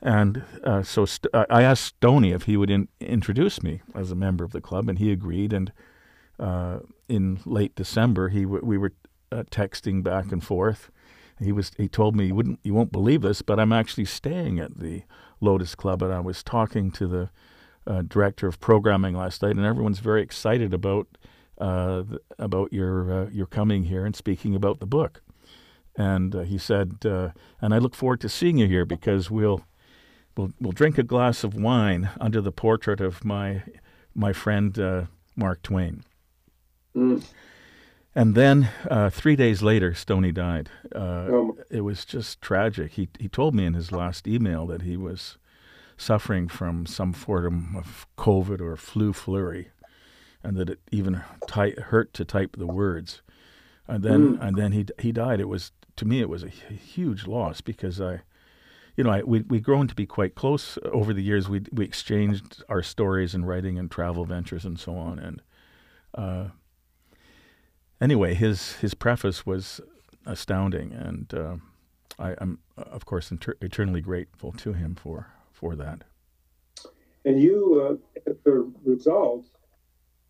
And 0.00 0.44
uh, 0.62 0.82
so 0.82 1.06
st- 1.06 1.34
I 1.34 1.62
asked 1.62 1.84
Stony 1.84 2.30
if 2.30 2.44
he 2.44 2.56
would 2.56 2.70
in- 2.70 2.88
introduce 3.00 3.62
me 3.62 3.80
as 3.94 4.12
a 4.12 4.14
member 4.14 4.44
of 4.44 4.52
the 4.52 4.60
club, 4.60 4.88
and 4.88 4.98
he 4.98 5.10
agreed. 5.10 5.52
And 5.52 5.72
uh, 6.38 6.80
in 7.08 7.40
late 7.44 7.74
December, 7.74 8.28
he 8.28 8.42
w- 8.42 8.64
we 8.64 8.78
were 8.78 8.92
texting 9.32 10.02
back 10.02 10.30
and 10.30 10.44
forth. 10.44 10.90
He 11.40 11.52
was 11.52 11.72
he 11.76 11.88
told 11.88 12.16
me 12.16 12.26
you 12.26 12.34
wouldn't 12.34 12.60
you 12.62 12.72
won't 12.74 12.92
believe 12.92 13.22
this, 13.22 13.42
but 13.42 13.58
I'm 13.58 13.72
actually 13.72 14.04
staying 14.06 14.58
at 14.60 14.78
the 14.78 15.02
Lotus 15.40 15.74
Club, 15.74 16.02
and 16.02 16.12
I 16.12 16.20
was 16.20 16.42
talking 16.42 16.90
to 16.92 17.06
the 17.06 17.30
uh, 17.86 18.02
director 18.02 18.46
of 18.46 18.60
programming 18.60 19.14
last 19.14 19.42
night, 19.42 19.56
and 19.56 19.64
everyone's 19.64 20.00
very 20.00 20.22
excited 20.22 20.74
about 20.74 21.06
uh, 21.58 22.02
the, 22.02 22.20
about 22.38 22.72
your 22.72 23.12
uh, 23.12 23.30
your 23.30 23.46
coming 23.46 23.84
here 23.84 24.04
and 24.04 24.14
speaking 24.14 24.54
about 24.54 24.80
the 24.80 24.86
book. 24.86 25.22
And 25.96 26.34
uh, 26.34 26.40
he 26.40 26.58
said, 26.58 26.98
and 27.04 27.74
I 27.74 27.78
look 27.78 27.94
forward 27.94 28.20
to 28.20 28.28
seeing 28.28 28.58
you 28.58 28.66
here 28.66 28.84
because 28.84 29.30
we'll 29.30 29.64
we'll 30.36 30.52
we'll 30.60 30.72
drink 30.72 30.98
a 30.98 31.02
glass 31.02 31.44
of 31.44 31.54
wine 31.54 32.10
under 32.20 32.40
the 32.40 32.52
portrait 32.52 33.00
of 33.00 33.24
my 33.24 33.62
my 34.14 34.32
friend 34.32 35.08
Mark 35.36 35.62
Twain. 35.62 36.02
Mm. 36.94 37.22
And 38.14 38.34
then 38.34 38.70
uh, 38.90 39.10
three 39.10 39.36
days 39.36 39.62
later, 39.62 39.94
Stony 39.94 40.32
died. 40.32 40.70
Uh, 40.94 41.28
oh. 41.28 41.58
It 41.70 41.82
was 41.82 42.06
just 42.06 42.40
tragic. 42.40 42.92
He 42.92 43.08
he 43.20 43.28
told 43.28 43.54
me 43.54 43.66
in 43.66 43.74
his 43.74 43.92
last 43.92 44.26
email 44.26 44.66
that 44.66 44.82
he 44.82 44.96
was 44.96 45.36
suffering 45.96 46.48
from 46.48 46.86
some 46.86 47.12
form 47.12 47.74
of 47.76 48.06
COVID 48.16 48.60
or 48.60 48.76
flu 48.76 49.12
flurry, 49.12 49.68
and 50.42 50.56
that 50.56 50.70
it 50.70 50.80
even 50.90 51.22
ty- 51.46 51.70
hurt 51.70 52.12
to 52.14 52.24
type 52.24 52.56
the 52.56 52.66
words. 52.66 53.22
And 53.88 54.02
then 54.02 54.36
mm. 54.36 54.46
and 54.46 54.56
then 54.56 54.72
he 54.72 54.86
he 54.98 55.12
died. 55.12 55.40
It 55.40 55.48
was 55.48 55.72
to 55.96 56.04
me 56.04 56.20
it 56.20 56.28
was 56.28 56.42
a 56.42 56.48
huge 56.48 57.26
loss 57.26 57.60
because 57.60 58.00
I 58.00 58.22
you 58.96 59.04
know, 59.04 59.10
I, 59.10 59.22
we 59.22 59.42
we'd 59.42 59.62
grown 59.62 59.88
to 59.88 59.94
be 59.94 60.06
quite 60.06 60.34
close 60.34 60.78
over 60.84 61.12
the 61.12 61.22
years. 61.22 61.48
We 61.48 61.62
we 61.70 61.84
exchanged 61.84 62.62
our 62.68 62.82
stories 62.82 63.34
and 63.34 63.46
writing 63.46 63.78
and 63.78 63.90
travel 63.90 64.24
ventures 64.24 64.64
and 64.64 64.78
so 64.78 64.96
on. 64.96 65.18
And 65.18 65.42
uh, 66.14 66.48
anyway, 68.00 68.34
his 68.34 68.76
his 68.76 68.94
preface 68.94 69.44
was 69.44 69.80
astounding, 70.24 70.92
and 70.92 71.34
uh, 71.34 71.56
I, 72.18 72.32
am 72.40 72.58
of 72.76 73.04
course 73.04 73.30
inter- 73.30 73.56
eternally 73.60 74.00
grateful 74.00 74.52
to 74.52 74.72
him 74.72 74.94
for 74.94 75.28
for 75.56 75.74
that. 75.76 76.04
And 77.24 77.40
you, 77.40 78.00
uh, 78.24 78.30
as 78.30 78.36
a 78.46 78.64
result, 78.84 79.46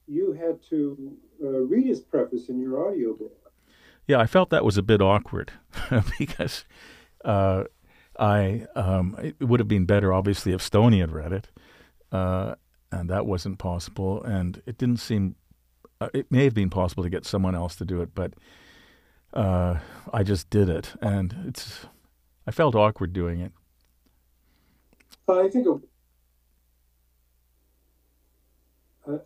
you 0.06 0.33
had 0.33 0.62
to 0.71 1.16
uh, 1.42 1.49
read 1.49 1.87
his 1.87 2.00
preface 2.00 2.49
in 2.49 2.61
your 2.61 2.88
audiobook. 2.88 3.52
Yeah, 4.06 4.18
I 4.18 4.26
felt 4.26 4.50
that 4.50 4.64
was 4.64 4.78
a 4.78 4.83
bit 4.83 5.02
awkward 5.02 5.52
because 6.18 6.64
uh, 7.25 7.64
I 8.18 8.66
um, 8.76 9.16
it 9.21 9.45
would 9.45 9.61
have 9.61 9.68
been 9.68 9.85
better, 9.85 10.12
obviously, 10.12 10.52
if 10.52 10.62
Stony 10.62 11.00
had 11.00 11.12
read 11.12 11.33
it, 11.33 11.50
uh, 12.12 12.54
and 12.92 13.11
that 13.11 13.26
wasn't 13.26 13.59
possible. 13.59 14.23
And 14.23 14.62
it 14.64 14.78
didn't 14.78 15.00
seem 15.00 15.35
uh, 16.00 16.09
it 16.14 16.30
may 16.30 16.45
have 16.45 16.54
been 16.54 16.71
possible 16.71 17.02
to 17.02 17.11
get 17.11 17.25
someone 17.25 17.54
else 17.54 17.76
to 17.76 17.85
do 17.85 18.00
it, 18.00 18.14
but 18.14 18.35
uh, 19.33 19.78
I 20.12 20.23
just 20.23 20.50
did 20.50 20.68
it, 20.68 20.95
and 21.00 21.35
it's 21.49 21.87
I 22.47 22.50
felt 22.50 22.75
awkward 22.75 23.12
doing 23.12 23.40
it. 23.40 23.52
I 25.28 25.49
think 25.49 25.66
it, 25.66 25.80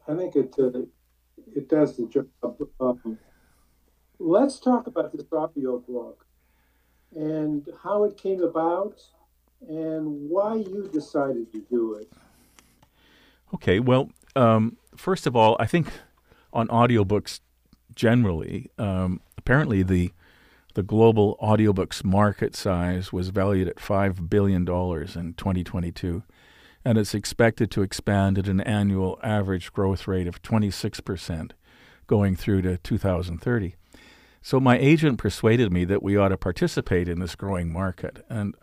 I 0.09 0.14
think 0.14 0.37
it 0.37 0.54
uh, 0.59 0.80
it 1.54 1.69
does 1.69 1.97
the 1.97 2.07
job. 2.07 2.28
Um, 2.80 3.19
let's 4.19 4.59
talk 4.59 4.87
about 4.87 5.12
this 5.12 5.26
audio 5.33 5.78
book 5.78 6.26
and 7.14 7.69
how 7.83 8.04
it 8.04 8.16
came 8.16 8.42
about 8.42 9.00
and 9.69 10.30
why 10.30 10.54
you 10.54 10.88
decided 10.92 11.52
to 11.52 11.61
do 11.71 11.95
it. 11.95 12.11
Okay, 13.54 13.80
well, 13.80 14.11
um, 14.37 14.76
first 14.97 15.26
of 15.26 15.37
all, 15.37 15.57
I 15.59 15.66
think 15.66 15.88
on 16.52 16.69
audiobooks 16.69 17.40
generally, 17.95 18.71
um, 18.78 19.21
apparently 19.37 19.83
the 19.83 20.12
the 20.80 20.84
global 20.84 21.37
audiobooks 21.42 22.02
market 22.02 22.56
size 22.56 23.12
was 23.12 23.28
valued 23.28 23.68
at 23.68 23.76
$5 23.76 24.30
billion 24.30 24.62
in 24.62 25.34
2022, 25.34 26.22
and 26.87 26.96
it's 26.96 27.12
expected 27.12 27.70
to 27.70 27.82
expand 27.82 28.38
at 28.38 28.49
an 28.49 28.62
annual 28.62 29.18
average 29.22 29.75
growth 29.75 30.08
rate 30.08 30.26
of 30.26 30.40
26% 30.40 31.50
going 32.06 32.34
through 32.34 32.62
to 32.62 32.78
2030. 32.78 33.75
So 34.40 34.58
my 34.58 34.78
agent 34.78 35.18
persuaded 35.18 35.70
me 35.70 35.84
that 35.84 36.02
we 36.02 36.16
ought 36.16 36.28
to 36.28 36.38
participate 36.38 37.10
in 37.10 37.20
this 37.20 37.34
growing 37.34 37.70
market. 37.70 38.25
And 38.30 38.54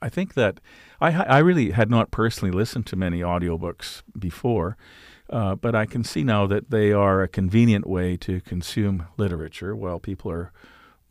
I 0.00 0.08
think 0.08 0.32
that 0.32 0.60
I, 1.02 1.22
I 1.22 1.38
really 1.40 1.72
had 1.72 1.90
not 1.90 2.10
personally 2.10 2.50
listened 2.50 2.86
to 2.86 2.96
many 2.96 3.20
audiobooks 3.20 4.00
before, 4.18 4.78
uh, 5.28 5.54
but 5.54 5.74
I 5.74 5.84
can 5.84 6.02
see 6.02 6.24
now 6.24 6.46
that 6.46 6.70
they 6.70 6.92
are 6.94 7.22
a 7.22 7.28
convenient 7.28 7.86
way 7.86 8.16
to 8.16 8.40
consume 8.40 9.06
literature 9.18 9.76
while 9.76 10.00
people 10.00 10.30
are 10.30 10.50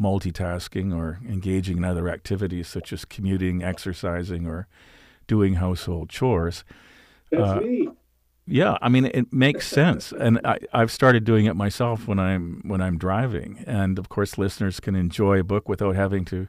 multitasking 0.02 0.96
or 0.96 1.20
engaging 1.28 1.78
in 1.78 1.86
other 1.86 2.10
activities 2.10 2.68
such 2.68 2.94
as 2.94 3.06
commuting, 3.06 3.64
exercising, 3.64 4.46
or 4.46 4.68
doing 5.26 5.56
household 5.56 6.10
chores. 6.10 6.64
That's 7.32 7.44
uh, 7.44 7.60
me. 7.60 7.90
Yeah, 8.46 8.78
I 8.82 8.88
mean 8.90 9.06
it 9.06 9.34
makes 9.34 9.68
sense, 9.82 10.12
and 10.12 10.40
I, 10.46 10.60
I've 10.72 10.92
started 10.92 11.24
doing 11.26 11.46
it 11.46 11.56
myself 11.56 12.08
when 12.08 12.20
I'm 12.20 12.62
when 12.66 12.82
I'm 12.82 12.98
driving, 12.98 13.64
and 13.68 14.00
of 14.00 14.10
course 14.10 14.38
listeners 14.38 14.80
can 14.80 14.96
enjoy 14.96 15.40
a 15.40 15.44
book 15.44 15.68
without 15.68 15.96
having 15.96 16.24
to 16.26 16.48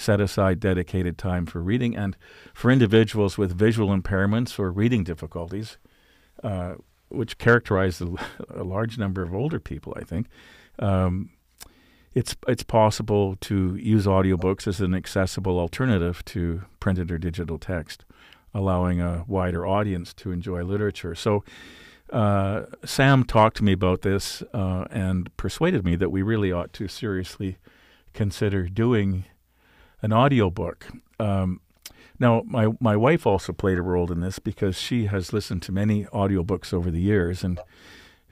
set 0.00 0.20
aside 0.20 0.58
dedicated 0.60 1.18
time 1.18 1.46
for 1.46 1.60
reading. 1.60 1.94
And 1.94 2.16
for 2.54 2.70
individuals 2.70 3.36
with 3.36 3.56
visual 3.56 3.96
impairments 3.96 4.58
or 4.58 4.70
reading 4.70 5.04
difficulties, 5.04 5.76
uh, 6.42 6.76
which 7.08 7.38
characterize 7.38 8.00
a, 8.00 8.08
a, 8.54 8.64
large 8.64 8.96
number 8.98 9.22
of 9.22 9.34
older 9.34 9.60
people, 9.60 9.92
I 9.96 10.04
think, 10.04 10.28
um, 10.78 11.30
it's 12.14 12.36
it's 12.48 12.62
possible 12.62 13.36
to 13.36 13.76
use 13.76 14.06
audiobooks 14.06 14.66
as 14.66 14.80
an 14.80 14.94
accessible 14.94 15.58
alternative 15.58 16.24
to 16.26 16.62
printed 16.80 17.10
or 17.10 17.18
digital 17.18 17.58
text 17.58 18.04
allowing 18.54 19.00
a 19.00 19.24
wider 19.26 19.66
audience 19.66 20.12
to 20.14 20.32
enjoy 20.32 20.62
literature. 20.62 21.14
So 21.14 21.44
uh, 22.12 22.62
Sam 22.84 23.24
talked 23.24 23.56
to 23.58 23.64
me 23.64 23.72
about 23.72 24.02
this 24.02 24.42
uh, 24.52 24.86
and 24.90 25.34
persuaded 25.36 25.84
me 25.84 25.96
that 25.96 26.10
we 26.10 26.22
really 26.22 26.52
ought 26.52 26.72
to 26.74 26.88
seriously 26.88 27.58
consider 28.12 28.68
doing 28.68 29.24
an 30.02 30.12
audiobook. 30.12 30.88
Um, 31.18 31.60
now, 32.18 32.42
my, 32.44 32.68
my 32.80 32.96
wife 32.96 33.26
also 33.26 33.52
played 33.52 33.78
a 33.78 33.82
role 33.82 34.10
in 34.12 34.20
this 34.20 34.38
because 34.38 34.76
she 34.76 35.06
has 35.06 35.32
listened 35.32 35.62
to 35.62 35.72
many 35.72 36.04
audiobooks 36.06 36.74
over 36.74 36.90
the 36.90 37.00
years, 37.00 37.42
and 37.44 37.60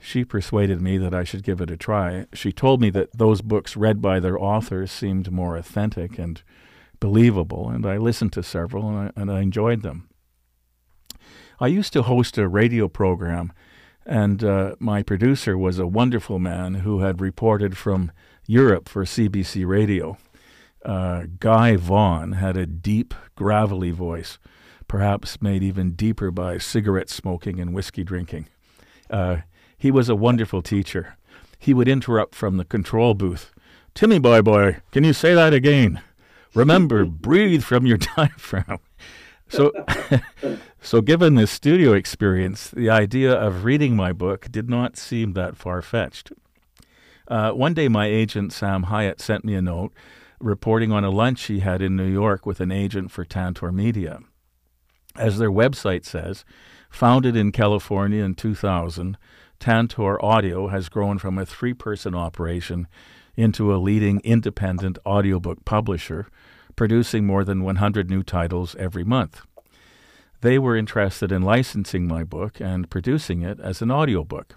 she 0.01 0.25
persuaded 0.25 0.81
me 0.81 0.99
that 0.99 1.15
I 1.15 1.25
should 1.25 1.43
give 1.43 1.61
it 1.61 1.71
a 1.71 1.77
try. 1.77 2.27
She 2.33 2.53
told 2.53 2.81
me 2.81 2.91
that 2.91 3.17
those 3.17 3.43
books 3.43 3.77
read 3.77 4.01
by 4.01 4.21
their 4.21 4.41
authors 4.41 4.91
seemed 4.91 5.33
more 5.33 5.57
authentic 5.57 6.19
and 6.19 6.43
believable, 7.01 7.69
and 7.69 7.87
I 7.87 7.97
listened 7.97 8.33
to 8.35 8.43
several 8.43 8.89
and 8.89 8.99
I, 8.99 9.21
and 9.21 9.31
I 9.31 9.41
enjoyed 9.41 9.83
them. 9.83 10.09
I 11.61 11.67
used 11.67 11.93
to 11.95 12.03
host 12.03 12.39
a 12.39 12.49
radio 12.49 12.89
program, 12.89 13.53
and 14.07 14.45
uh, 14.45 14.77
my 14.79 15.03
producer 15.03 15.59
was 15.59 15.79
a 15.79 15.87
wonderful 15.87 16.39
man 16.39 16.75
who 16.75 17.01
had 17.01 17.21
reported 17.21 17.77
from 17.77 18.13
Europe 18.47 18.89
for 18.89 19.05
CBC 19.05 19.67
Radio. 19.67 20.17
Uh, 20.85 21.25
Guy 21.41 21.77
Vaughan 21.77 22.33
had 22.33 22.57
a 22.57 22.67
deep, 22.67 23.13
gravelly 23.35 23.91
voice, 23.91 24.39
perhaps 24.87 25.43
made 25.43 25.63
even 25.63 25.93
deeper 25.93 26.31
by 26.31 26.59
cigarette 26.59 27.11
smoking 27.11 27.61
and 27.61 27.75
whiskey 27.75 28.05
drinking. 28.05 28.49
Uh, 29.11 29.39
he 29.79 29.91
was 29.91 30.09
a 30.09 30.17
wonderful 30.17 30.61
teacher. 30.61 31.17
He 31.59 31.73
would 31.73 31.89
interrupt 31.89 32.35
from 32.35 32.57
the 32.57 32.65
control 32.65 33.15
booth. 33.15 33.53
Timmy 33.95 34.19
boy 34.19 34.43
boy, 34.43 34.79
can 34.93 35.05
you 35.05 35.13
say 35.13 35.35
that 35.35 35.55
again? 35.55 36.03
Remember, 36.55 37.05
breathe 37.07 37.63
from 37.63 37.87
your 37.87 37.99
diaphragm. 38.17 38.79
So, 39.49 39.73
so 40.83 41.01
given 41.01 41.37
this 41.37 41.51
studio 41.51 41.95
experience, 41.95 42.71
the 42.71 42.91
idea 42.91 43.33
of 43.33 43.65
reading 43.65 43.97
my 43.97 44.13
book 44.13 44.49
did 44.51 44.69
not 44.69 44.97
seem 44.97 45.33
that 45.33 45.57
far 45.57 45.81
fetched. 45.81 46.33
Uh, 47.27 47.53
one 47.53 47.75
day, 47.75 47.89
my 47.89 48.07
agent 48.07 48.53
Sam 48.53 48.85
Hyatt 48.85 49.21
sent 49.21 49.45
me 49.45 49.55
a 49.55 49.63
note 49.63 49.93
reporting 50.41 50.93
on 50.93 51.05
a 51.05 51.11
lunch 51.11 51.45
he 51.45 51.61
had 51.61 51.83
in 51.83 51.97
New 51.97 52.07
York 52.07 52.47
with 52.47 52.61
an 52.61 52.71
agent 52.71 53.11
for 53.11 53.25
Tantor 53.25 53.73
Media. 53.73 54.21
As 55.17 55.39
their 55.39 55.51
website 55.51 56.05
says, 56.05 56.45
founded 56.91 57.37
in 57.37 57.53
California 57.53 58.23
in 58.23 58.35
2000, 58.35 59.19
Tantor 59.61 60.25
Audio 60.25 60.69
has 60.69 60.89
grown 60.89 61.19
from 61.19 61.39
a 61.39 61.47
three 61.47 61.75
person 61.75 62.15
operation 62.15 62.87
into 63.37 63.75
a 63.75 63.77
leading 63.77 64.21
independent 64.21 64.99
audiobook 65.07 65.65
publisher 65.65 66.29
producing 66.79 67.27
more 67.27 67.43
than 67.43 67.65
100 67.65 68.09
new 68.09 68.23
titles 68.23 68.77
every 68.77 69.03
month. 69.03 69.43
They 70.43 70.59
were 70.61 70.77
interested 70.77 71.33
in 71.33 71.43
licensing 71.43 72.07
my 72.07 72.23
book 72.23 72.61
and 72.61 72.89
producing 72.89 73.43
it 73.43 73.59
as 73.59 73.83
an 73.83 73.91
audiobook. 73.91 74.55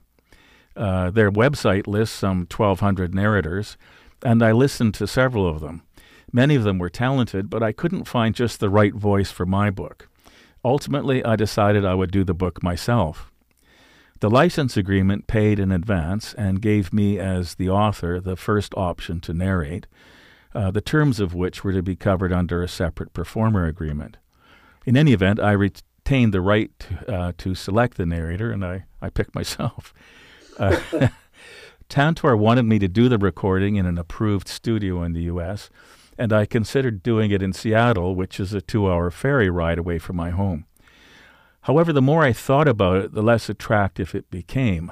Uh, 0.75 1.10
their 1.10 1.31
website 1.31 1.88
lists 1.88 2.15
some 2.15 2.48
1,200 2.55 3.15
narrators, 3.15 3.75
and 4.24 4.43
I 4.43 4.51
listened 4.51 4.93
to 4.96 5.08
several 5.08 5.48
of 5.48 5.62
them. 5.62 5.81
Many 6.31 6.55
of 6.55 6.63
them 6.63 6.77
were 6.77 6.89
talented, 6.89 7.50
but 7.50 7.63
I 7.63 7.72
couldn't 7.72 8.05
find 8.05 8.36
just 8.36 8.60
the 8.60 8.70
right 8.70 8.93
voice 8.93 9.31
for 9.31 9.48
my 9.48 9.72
book. 9.72 10.08
Ultimately, 10.63 11.25
I 11.25 11.36
decided 11.36 11.84
I 11.84 11.96
would 11.96 12.12
do 12.12 12.24
the 12.24 12.36
book 12.36 12.62
myself. 12.62 13.31
The 14.22 14.30
license 14.30 14.78
agreement 14.78 15.25
paid 15.25 15.58
in 15.58 15.72
advance 15.72 16.36
and 16.36 16.62
gave 16.62 16.94
me, 16.94 17.18
as 17.18 17.56
the 17.56 17.70
author, 17.70 18.20
the 18.20 18.36
first 18.36 18.72
option 18.78 19.20
to 19.22 19.34
narrate, 19.34 19.88
uh, 20.54 20.70
the 20.70 20.80
terms 20.80 21.20
of 21.20 21.34
which 21.34 21.63
were 21.63 21.74
to 21.74 21.82
be 21.82 21.96
covered 21.96 22.32
under 22.32 22.62
a 22.62 22.68
separate 22.68 23.13
performer 23.13 23.66
agreement. 23.66 24.18
In 24.86 24.96
any 24.96 25.13
event, 25.13 25.40
I 25.40 25.54
retained 25.54 26.36
the 26.36 26.42
right 26.42 26.72
to, 26.78 27.12
uh, 27.12 27.32
to 27.40 27.56
select 27.56 27.98
the 27.98 28.06
narrator, 28.06 28.51
and 28.51 28.63
I, 28.63 28.86
I 29.01 29.10
picked 29.10 29.34
myself. 29.34 29.92
Uh, 30.60 30.80
Tantor 31.90 32.38
wanted 32.38 32.66
me 32.66 32.78
to 32.78 32.88
do 32.88 33.10
the 33.10 33.18
recording 33.18 33.75
in 33.75 33.88
an 33.88 33.98
approved 33.98 34.48
studio 34.48 35.01
in 35.01 35.13
the 35.13 35.24
U.S., 35.24 35.72
and 36.16 36.32
I 36.32 36.46
considered 36.46 37.01
doing 37.01 37.32
it 37.32 37.42
in 37.42 37.54
Seattle, 37.54 38.13
which 38.13 38.40
is 38.40 38.54
a 38.54 38.62
two 38.62 38.88
hour 38.88 39.10
ferry 39.10 39.50
ride 39.50 39.80
away 39.80 39.98
from 39.98 40.16
my 40.16 40.30
home. 40.30 40.66
However, 41.62 41.94
the 41.94 42.01
more 42.01 42.24
I 42.24 42.34
thought 42.34 42.68
about 42.68 42.98
it, 42.98 43.13
the 43.13 43.22
less 43.22 43.50
attractive 43.50 44.15
it 44.15 44.30
became. 44.32 44.91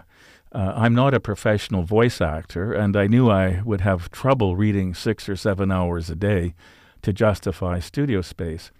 Uh, 0.51 0.73
I'm 0.75 0.95
not 0.95 1.13
a 1.13 1.19
professional 1.19 1.83
voice 1.83 2.21
actor, 2.21 2.73
and 2.73 2.95
I 2.95 3.07
knew 3.07 3.29
I 3.29 3.61
would 3.63 3.81
have 3.81 4.11
trouble 4.11 4.55
reading 4.55 4.93
six 4.93 5.27
or 5.27 5.35
seven 5.35 5.71
hours 5.71 6.09
a 6.09 6.15
day 6.15 6.53
to 7.01 7.13
justify 7.13 7.79
studio 7.79 8.21
space. 8.21 8.71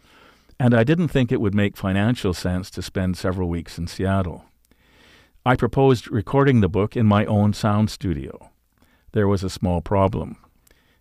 And 0.60 0.74
I 0.74 0.84
didn't 0.84 1.08
think 1.08 1.32
it 1.32 1.42
would 1.42 1.56
make 1.56 1.78
financial 1.78 2.34
sense 2.34 2.70
to 2.72 2.82
spend 2.82 3.18
several 3.18 3.50
weeks 3.50 3.78
in 3.78 3.88
Seattle. 3.88 4.46
I 5.46 5.56
proposed 5.56 6.12
recording 6.12 6.60
the 6.60 6.68
book 6.68 6.98
in 6.98 7.06
my 7.06 7.26
own 7.26 7.54
sound 7.54 7.90
studio. 7.90 8.52
There 9.14 9.28
was 9.28 9.44
a 9.44 9.50
small 9.50 9.82
problem. 9.82 10.38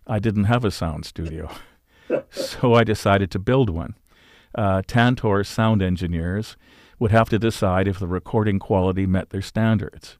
I 0.07 0.17
didn't 0.17 0.45
have 0.45 0.63
a 0.63 0.71
sound 0.71 1.05
studio, 1.05 1.51
so 2.31 2.73
I 2.73 2.83
decided 2.83 3.29
to 3.31 3.39
build 3.39 3.69
one. 3.69 3.95
Uh, 4.55 4.81
Tantor 4.87 5.43
sound 5.43 5.81
engineers 5.81 6.57
would 6.99 7.11
have 7.11 7.29
to 7.29 7.39
decide 7.39 7.87
if 7.87 7.99
the 7.99 8.07
recording 8.07 8.59
quality 8.59 9.05
met 9.05 9.29
their 9.29 9.41
standards. 9.41 10.17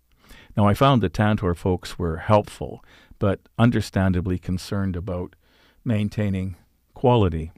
Now, 0.56 0.68
I 0.68 0.74
found 0.74 1.02
the 1.02 1.10
Tantor 1.10 1.56
folks 1.56 2.00
were 2.00 2.18
helpful, 2.18 2.84
but 3.18 3.40
understandably 3.58 4.38
concerned 4.38 4.96
about 4.96 5.36
maintaining 5.84 6.56
quality. 6.94 7.52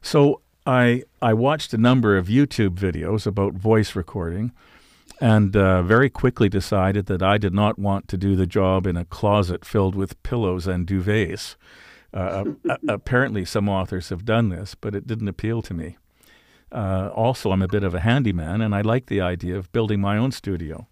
So 0.00 0.42
I 0.66 1.02
I 1.20 1.32
watched 1.34 1.72
a 1.72 1.78
number 1.78 2.16
of 2.16 2.26
YouTube 2.26 2.76
videos 2.76 3.26
about 3.26 3.54
voice 3.54 3.96
recording, 3.96 4.52
and 5.20 5.56
uh, 5.56 5.82
very 5.82 6.10
quickly 6.10 6.48
decided 6.48 7.06
that 7.06 7.22
I 7.22 7.38
did 7.38 7.54
not 7.54 7.78
want 7.78 8.06
to 8.08 8.16
do 8.16 8.36
the 8.36 8.46
job 8.46 8.86
in 8.86 8.96
a 8.96 9.04
closet 9.04 9.64
filled 9.64 9.94
with 9.94 10.22
pillows 10.22 10.66
and 10.66 10.86
duvets. 10.86 11.56
Uh, 12.12 12.44
apparently, 12.88 13.44
some 13.44 13.68
authors 13.68 14.08
have 14.08 14.24
done 14.24 14.48
this, 14.48 14.74
but 14.74 14.94
it 14.94 15.06
didn't 15.06 15.28
appeal 15.28 15.62
to 15.62 15.74
me. 15.74 15.96
Uh, 16.72 17.10
also, 17.14 17.50
I'm 17.52 17.62
a 17.62 17.68
bit 17.68 17.84
of 17.84 17.94
a 17.94 18.00
handyman, 18.00 18.60
and 18.60 18.74
I 18.74 18.80
like 18.80 19.06
the 19.06 19.20
idea 19.20 19.56
of 19.56 19.72
building 19.72 20.00
my 20.00 20.16
own 20.16 20.32
studio. 20.32 20.86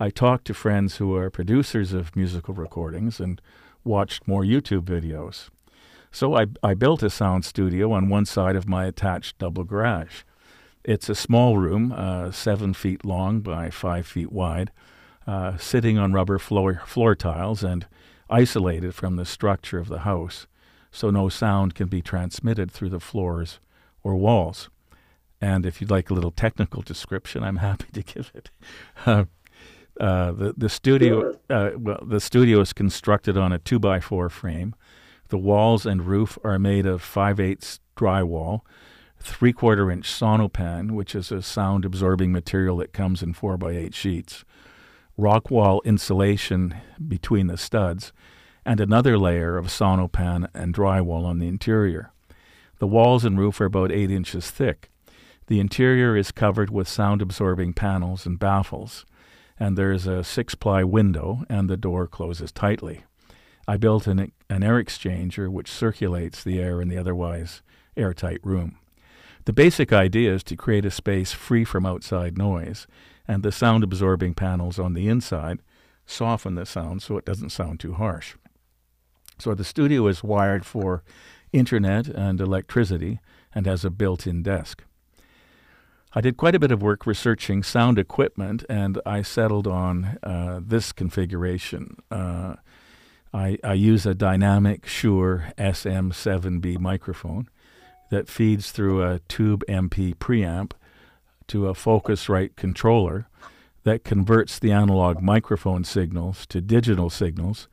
I 0.00 0.10
talked 0.10 0.46
to 0.46 0.54
friends 0.54 0.96
who 0.96 1.14
are 1.14 1.30
producers 1.30 1.92
of 1.92 2.16
musical 2.16 2.54
recordings 2.54 3.20
and 3.20 3.40
watched 3.84 4.26
more 4.26 4.42
YouTube 4.42 4.82
videos. 4.82 5.50
So 6.10 6.36
I, 6.36 6.46
I 6.62 6.74
built 6.74 7.02
a 7.02 7.10
sound 7.10 7.44
studio 7.44 7.92
on 7.92 8.08
one 8.08 8.24
side 8.24 8.56
of 8.56 8.68
my 8.68 8.86
attached 8.86 9.38
double 9.38 9.64
garage. 9.64 10.22
It's 10.84 11.08
a 11.08 11.14
small 11.14 11.58
room, 11.58 11.92
uh, 11.92 12.30
seven 12.30 12.74
feet 12.74 13.04
long 13.04 13.40
by 13.40 13.70
five 13.70 14.06
feet 14.06 14.30
wide, 14.30 14.70
uh, 15.26 15.56
sitting 15.56 15.98
on 15.98 16.12
rubber 16.12 16.38
floor, 16.38 16.82
floor 16.86 17.14
tiles 17.14 17.64
and 17.64 17.86
isolated 18.28 18.94
from 18.94 19.16
the 19.16 19.24
structure 19.24 19.78
of 19.78 19.88
the 19.88 20.00
house, 20.00 20.46
so 20.94 21.10
no 21.10 21.28
sound 21.28 21.74
can 21.74 21.88
be 21.88 22.00
transmitted 22.00 22.70
through 22.70 22.88
the 22.88 23.00
floors 23.00 23.58
or 24.04 24.14
walls. 24.14 24.70
And 25.40 25.66
if 25.66 25.80
you'd 25.80 25.90
like 25.90 26.08
a 26.08 26.14
little 26.14 26.30
technical 26.30 26.82
description, 26.82 27.42
I'm 27.42 27.56
happy 27.56 27.90
to 27.92 28.02
give 28.02 28.32
it. 28.34 28.50
Uh, 29.06 29.24
uh, 30.00 30.32
the 30.32 30.54
the 30.56 30.68
studio 30.68 31.38
uh, 31.48 31.70
well 31.76 32.02
the 32.04 32.18
studio 32.18 32.58
is 32.60 32.72
constructed 32.72 33.36
on 33.36 33.52
a 33.52 33.58
two 33.58 33.78
by 33.78 34.00
four 34.00 34.28
frame. 34.28 34.74
The 35.28 35.38
walls 35.38 35.86
and 35.86 36.04
roof 36.04 36.36
are 36.42 36.58
made 36.58 36.84
of 36.84 37.00
five 37.00 37.38
eighths 37.38 37.78
drywall, 37.96 38.62
three 39.20 39.52
quarter 39.52 39.90
inch 39.92 40.08
sonopan, 40.08 40.92
which 40.92 41.14
is 41.14 41.30
a 41.30 41.42
sound 41.42 41.84
absorbing 41.84 42.32
material 42.32 42.78
that 42.78 42.92
comes 42.92 43.22
in 43.22 43.34
four 43.34 43.56
by 43.56 43.72
eight 43.72 43.94
sheets, 43.94 44.44
Rockwool 45.16 45.84
insulation 45.84 46.74
between 47.06 47.46
the 47.46 47.56
studs, 47.56 48.12
and 48.64 48.80
another 48.80 49.18
layer 49.18 49.56
of 49.56 49.66
sonopan 49.66 50.48
and 50.54 50.74
drywall 50.74 51.24
on 51.24 51.38
the 51.38 51.48
interior. 51.48 52.12
The 52.78 52.86
walls 52.86 53.24
and 53.24 53.38
roof 53.38 53.60
are 53.60 53.66
about 53.66 53.92
eight 53.92 54.10
inches 54.10 54.50
thick. 54.50 54.90
The 55.46 55.60
interior 55.60 56.16
is 56.16 56.32
covered 56.32 56.70
with 56.70 56.88
sound 56.88 57.22
absorbing 57.22 57.74
panels 57.74 58.26
and 58.26 58.38
baffles 58.38 59.04
and 59.58 59.78
there's 59.78 60.06
a 60.06 60.24
six 60.24 60.54
ply 60.54 60.82
window, 60.82 61.44
and 61.48 61.68
the 61.68 61.76
door 61.76 62.06
closes 62.06 62.50
tightly. 62.50 63.04
I 63.66 63.76
built 63.76 64.06
an, 64.06 64.32
an 64.50 64.62
air 64.62 64.82
exchanger 64.82 65.48
which 65.48 65.70
circulates 65.70 66.42
the 66.42 66.60
air 66.60 66.80
in 66.80 66.88
the 66.88 66.98
otherwise 66.98 67.62
airtight 67.96 68.40
room. 68.42 68.78
The 69.44 69.52
basic 69.52 69.92
idea 69.92 70.34
is 70.34 70.42
to 70.44 70.56
create 70.56 70.84
a 70.84 70.90
space 70.90 71.32
free 71.32 71.64
from 71.64 71.86
outside 71.86 72.36
noise, 72.36 72.86
and 73.28 73.42
the 73.42 73.52
sound 73.52 73.84
absorbing 73.84 74.34
panels 74.34 74.78
on 74.78 74.94
the 74.94 75.08
inside 75.08 75.60
soften 76.06 76.54
the 76.54 76.66
sound 76.66 77.02
so 77.02 77.16
it 77.16 77.24
doesn't 77.24 77.50
sound 77.50 77.80
too 77.80 77.94
harsh. 77.94 78.34
So 79.38 79.54
the 79.54 79.64
studio 79.64 80.06
is 80.06 80.22
wired 80.22 80.64
for 80.64 81.02
internet 81.52 82.08
and 82.08 82.40
electricity 82.40 83.20
and 83.54 83.66
has 83.66 83.84
a 83.84 83.90
built 83.90 84.26
in 84.26 84.42
desk. 84.42 84.84
I 86.16 86.20
did 86.20 86.36
quite 86.36 86.54
a 86.54 86.60
bit 86.60 86.70
of 86.70 86.80
work 86.80 87.06
researching 87.06 87.64
sound 87.64 87.98
equipment, 87.98 88.64
and 88.68 89.00
I 89.04 89.22
settled 89.22 89.66
on 89.66 90.18
uh, 90.22 90.60
this 90.64 90.92
configuration. 90.92 91.96
Uh, 92.08 92.54
I, 93.32 93.58
I, 93.64 93.72
use 93.72 94.06
a 94.06 94.14
dynamic 94.14 94.86
Shure 94.86 95.52
SM7B 95.58 96.78
microphone 96.78 97.48
that 98.10 98.28
feeds 98.28 98.70
through 98.70 99.02
a 99.02 99.18
Tube 99.26 99.64
MP 99.68 100.14
preamp 100.14 100.70
to 101.48 101.66
a 101.66 101.74
Focusrite 101.74 102.54
controller 102.54 103.26
that 103.82 104.04
converts 104.04 104.60
the 104.60 104.70
analog 104.70 105.20
microphone 105.20 105.82
signals 105.82 106.46
to 106.46 106.60
digital 106.60 107.10
signals 107.10 107.66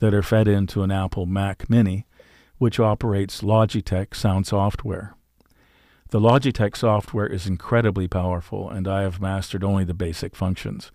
that 0.00 0.14
are 0.14 0.22
fed 0.22 0.48
into 0.48 0.82
an 0.82 0.90
Apple 0.90 1.26
Mac 1.26 1.68
Mini, 1.68 2.06
which 2.58 2.80
operates 2.80 3.42
Logitech 3.42 4.14
sound 4.14 4.46
software. 4.46 5.14
The 6.10 6.20
Logitech 6.20 6.76
software 6.76 7.26
is 7.26 7.46
incredibly 7.46 8.08
powerful, 8.08 8.70
and 8.70 8.88
I 8.88 9.02
have 9.02 9.20
mastered 9.20 9.62
only 9.62 9.84
the 9.84 9.94
basic 9.94 10.34
functions. 10.34 10.90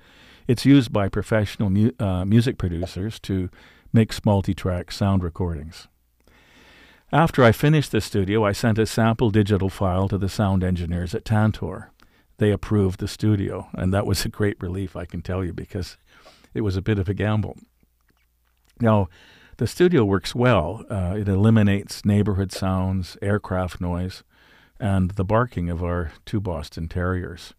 It's 0.47 0.65
used 0.65 0.91
by 0.91 1.07
professional 1.07 1.69
mu- 1.69 1.91
uh, 1.99 2.25
music 2.25 2.57
producers 2.57 3.19
to 3.21 3.49
mix 3.93 4.25
multi 4.25 4.53
track 4.53 4.91
sound 4.91 5.23
recordings. 5.23 5.87
After 7.11 7.43
I 7.43 7.51
finished 7.51 7.91
the 7.91 8.01
studio, 8.01 8.43
I 8.43 8.53
sent 8.53 8.79
a 8.79 8.87
sample 8.87 9.29
digital 9.29 9.69
file 9.69 10.07
to 10.09 10.17
the 10.17 10.27
sound 10.27 10.63
engineers 10.63 11.13
at 11.13 11.25
Tantor. 11.25 11.91
They 12.37 12.49
approved 12.49 12.99
the 12.99 13.07
studio, 13.07 13.69
and 13.73 13.93
that 13.93 14.07
was 14.07 14.25
a 14.25 14.29
great 14.29 14.59
relief, 14.59 14.95
I 14.95 15.05
can 15.05 15.21
tell 15.21 15.45
you, 15.45 15.53
because 15.53 15.97
it 16.55 16.61
was 16.61 16.75
a 16.75 16.81
bit 16.81 16.97
of 16.97 17.07
a 17.07 17.13
gamble. 17.13 17.57
Now, 18.83 19.07
the 19.55 19.65
studio 19.65 20.03
works 20.03 20.35
well. 20.35 20.83
Uh, 20.89 21.15
it 21.17 21.29
eliminates 21.29 22.03
neighborhood 22.03 22.51
sounds, 22.51 23.15
aircraft 23.21 23.79
noise, 23.79 24.23
and 24.77 25.11
the 25.11 25.23
barking 25.23 25.69
of 25.69 25.81
our 25.81 26.11
two 26.25 26.41
Boston 26.41 26.89
Terriers. 26.89 27.53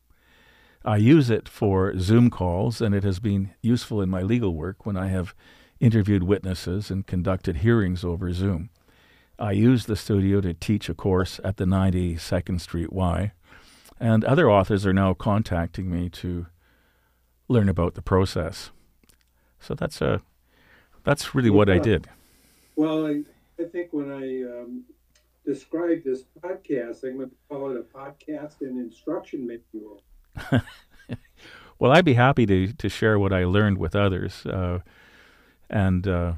I 0.85 0.99
use 0.99 1.31
it 1.31 1.49
for 1.49 1.99
Zoom 1.99 2.29
calls, 2.29 2.83
and 2.83 2.95
it 2.95 3.05
has 3.05 3.21
been 3.21 3.53
useful 3.63 4.03
in 4.03 4.11
my 4.11 4.21
legal 4.21 4.55
work 4.55 4.85
when 4.85 4.99
I 4.99 5.09
have 5.09 5.35
interviewed 5.81 6.25
witnesses 6.25 6.91
and 6.91 7.07
conducted 7.07 7.57
hearings 7.57 8.05
over 8.05 8.31
Zoom. 8.35 8.69
I 9.39 9.53
use 9.53 9.87
the 9.87 9.97
studio 9.97 10.43
to 10.43 10.53
teach 10.53 10.91
a 10.91 10.95
course 10.95 11.41
at 11.43 11.57
the 11.57 11.65
92nd 11.65 12.61
Street 12.61 12.93
Y, 12.93 13.33
and 13.99 14.27
other 14.27 14.51
authors 14.51 14.85
are 14.85 14.93
now 14.93 15.15
contacting 15.15 15.91
me 15.91 16.11
to 16.11 16.49
learn 17.49 17.71
about 17.71 17.95
the 17.95 18.03
process. 18.03 18.73
So 19.59 19.75
that's 19.75 20.03
a 20.03 20.21
that's 21.05 21.35
really 21.35 21.51
what 21.51 21.71
I 21.71 21.79
did. 21.79 22.09
Well, 22.77 23.07
I, 23.07 23.23
I 23.61 23.67
think 23.67 23.93
when 23.93 24.11
I 24.11 24.61
um, 24.61 24.85
describe 25.45 26.03
this 26.05 26.25
podcast. 26.41 27.05
I'm 27.05 27.17
going 27.17 27.31
to 27.31 27.37
call 27.49 27.71
it 27.71 27.77
a 27.77 27.83
podcast 27.83 28.61
and 28.61 28.79
instruction 28.79 29.47
manual. 29.47 30.03
well, 31.79 31.93
I'd 31.93 32.05
be 32.05 32.15
happy 32.15 32.47
to, 32.47 32.73
to 32.73 32.89
share 32.89 33.19
what 33.19 33.33
I 33.33 33.45
learned 33.45 33.79
with 33.79 33.95
others. 33.95 34.45
Uh, 34.47 34.81
and 35.71 36.07
uh, 36.09 36.35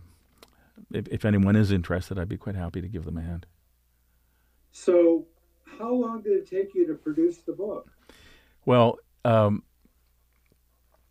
if, 0.93 1.09
if 1.09 1.25
anyone 1.25 1.57
is 1.57 1.71
interested, 1.71 2.19
I'd 2.19 2.29
be 2.29 2.37
quite 2.37 2.57
happy 2.57 2.81
to 2.81 2.89
give 2.89 3.05
them 3.05 3.17
a 3.17 3.23
hand. 3.23 3.47
So, 4.73 5.27
how 5.79 5.93
long 5.93 6.23
did 6.23 6.33
it 6.33 6.51
take 6.51 6.75
you 6.75 6.87
to 6.87 6.95
produce 6.95 7.39
the 7.39 7.53
book? 7.53 7.89
Well, 8.67 8.99
um, 9.25 9.63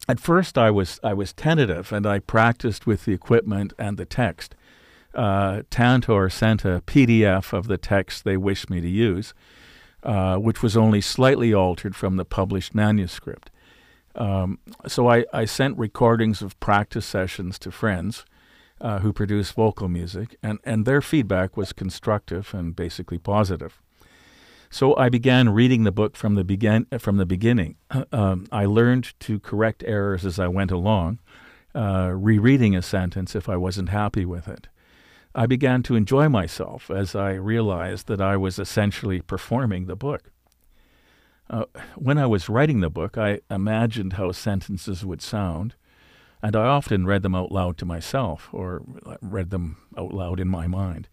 at 0.07 0.19
first 0.19 0.57
I 0.57 0.71
was 0.71 0.99
I 1.03 1.13
was 1.13 1.33
tentative, 1.33 1.91
and 1.91 2.05
I 2.05 2.19
practiced 2.19 2.85
with 2.85 3.05
the 3.05 3.13
equipment 3.13 3.73
and 3.77 3.97
the 3.97 4.05
text 4.05 4.55
uh, 5.15 5.61
Tantor 5.69 6.29
sent 6.29 6.65
a 6.65 6.83
PDF 6.85 7.53
of 7.53 7.67
the 7.67 7.77
text 7.77 8.23
they 8.23 8.37
wished 8.37 8.69
me 8.69 8.81
to 8.81 8.89
use, 8.89 9.33
uh, 10.03 10.37
which 10.37 10.61
was 10.61 10.75
only 10.75 11.01
slightly 11.01 11.53
altered 11.53 11.95
from 11.95 12.17
the 12.17 12.25
published 12.25 12.75
manuscript. 12.75 13.49
Um, 14.15 14.59
so 14.87 15.09
I, 15.09 15.25
I, 15.33 15.43
sent 15.43 15.77
recordings 15.77 16.41
of 16.41 16.57
practice 16.61 17.05
sessions 17.05 17.59
to 17.59 17.69
friends 17.69 18.23
uh, 18.79 18.99
who 18.99 19.11
produce 19.11 19.51
vocal 19.51 19.89
music, 19.89 20.37
and, 20.41 20.59
and 20.63 20.85
their 20.85 21.01
feedback 21.01 21.57
was 21.57 21.73
constructive 21.73 22.53
and 22.53 22.73
basically 22.73 23.17
positive. 23.17 23.81
So 24.69 24.95
I 24.97 25.09
began 25.09 25.49
reading 25.49 25.83
the 25.83 25.91
book 25.91 26.15
from 26.15 26.35
the, 26.35 26.43
begin, 26.43 26.87
from 26.99 27.17
the 27.17 27.25
beginning. 27.25 27.75
Um, 28.11 28.47
I 28.51 28.65
learned 28.65 29.13
to 29.21 29.39
correct 29.39 29.83
errors 29.85 30.25
as 30.25 30.39
I 30.39 30.47
went 30.47 30.71
along, 30.71 31.19
uh, 31.73 32.11
rereading 32.13 32.75
a 32.75 32.81
sentence 32.81 33.35
if 33.35 33.47
I 33.47 33.57
wasn't 33.57 33.89
happy 33.89 34.25
with 34.25 34.47
it. 34.47 34.67
I 35.33 35.45
began 35.45 35.83
to 35.83 35.95
enjoy 35.95 36.29
myself 36.29 36.89
as 36.89 37.13
I 37.13 37.33
realized 37.33 38.07
that 38.07 38.21
I 38.21 38.37
was 38.37 38.57
essentially 38.57 39.21
performing 39.21 39.85
the 39.85 39.95
book. 39.95 40.31
Uh, 41.49 41.65
when 41.95 42.17
I 42.17 42.25
was 42.25 42.49
writing 42.49 42.79
the 42.79 42.89
book, 42.89 43.17
I 43.17 43.41
imagined 43.51 44.13
how 44.13 44.31
sentences 44.31 45.05
would 45.05 45.21
sound, 45.21 45.75
and 46.41 46.55
I 46.55 46.65
often 46.65 47.05
read 47.05 47.21
them 47.21 47.35
out 47.35 47.51
loud 47.51 47.77
to 47.79 47.85
myself 47.85 48.49
or 48.51 48.81
read 49.21 49.49
them 49.49 49.77
out 49.97 50.13
loud 50.13 50.39
in 50.39 50.47
my 50.47 50.67
mind. 50.67 51.07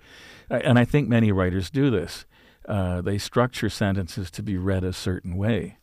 And 0.49 0.79
I 0.79 0.85
think 0.85 1.09
many 1.09 1.33
writers 1.33 1.71
do 1.71 1.91
this. 1.91 2.25
Uh, 2.67 3.01
they 3.01 3.19
structure 3.19 3.69
sentences 3.69 4.31
to 4.31 4.43
be 4.43 4.57
read 4.57 4.85
a 4.85 4.93
certain 4.93 5.37
way. 5.37 5.79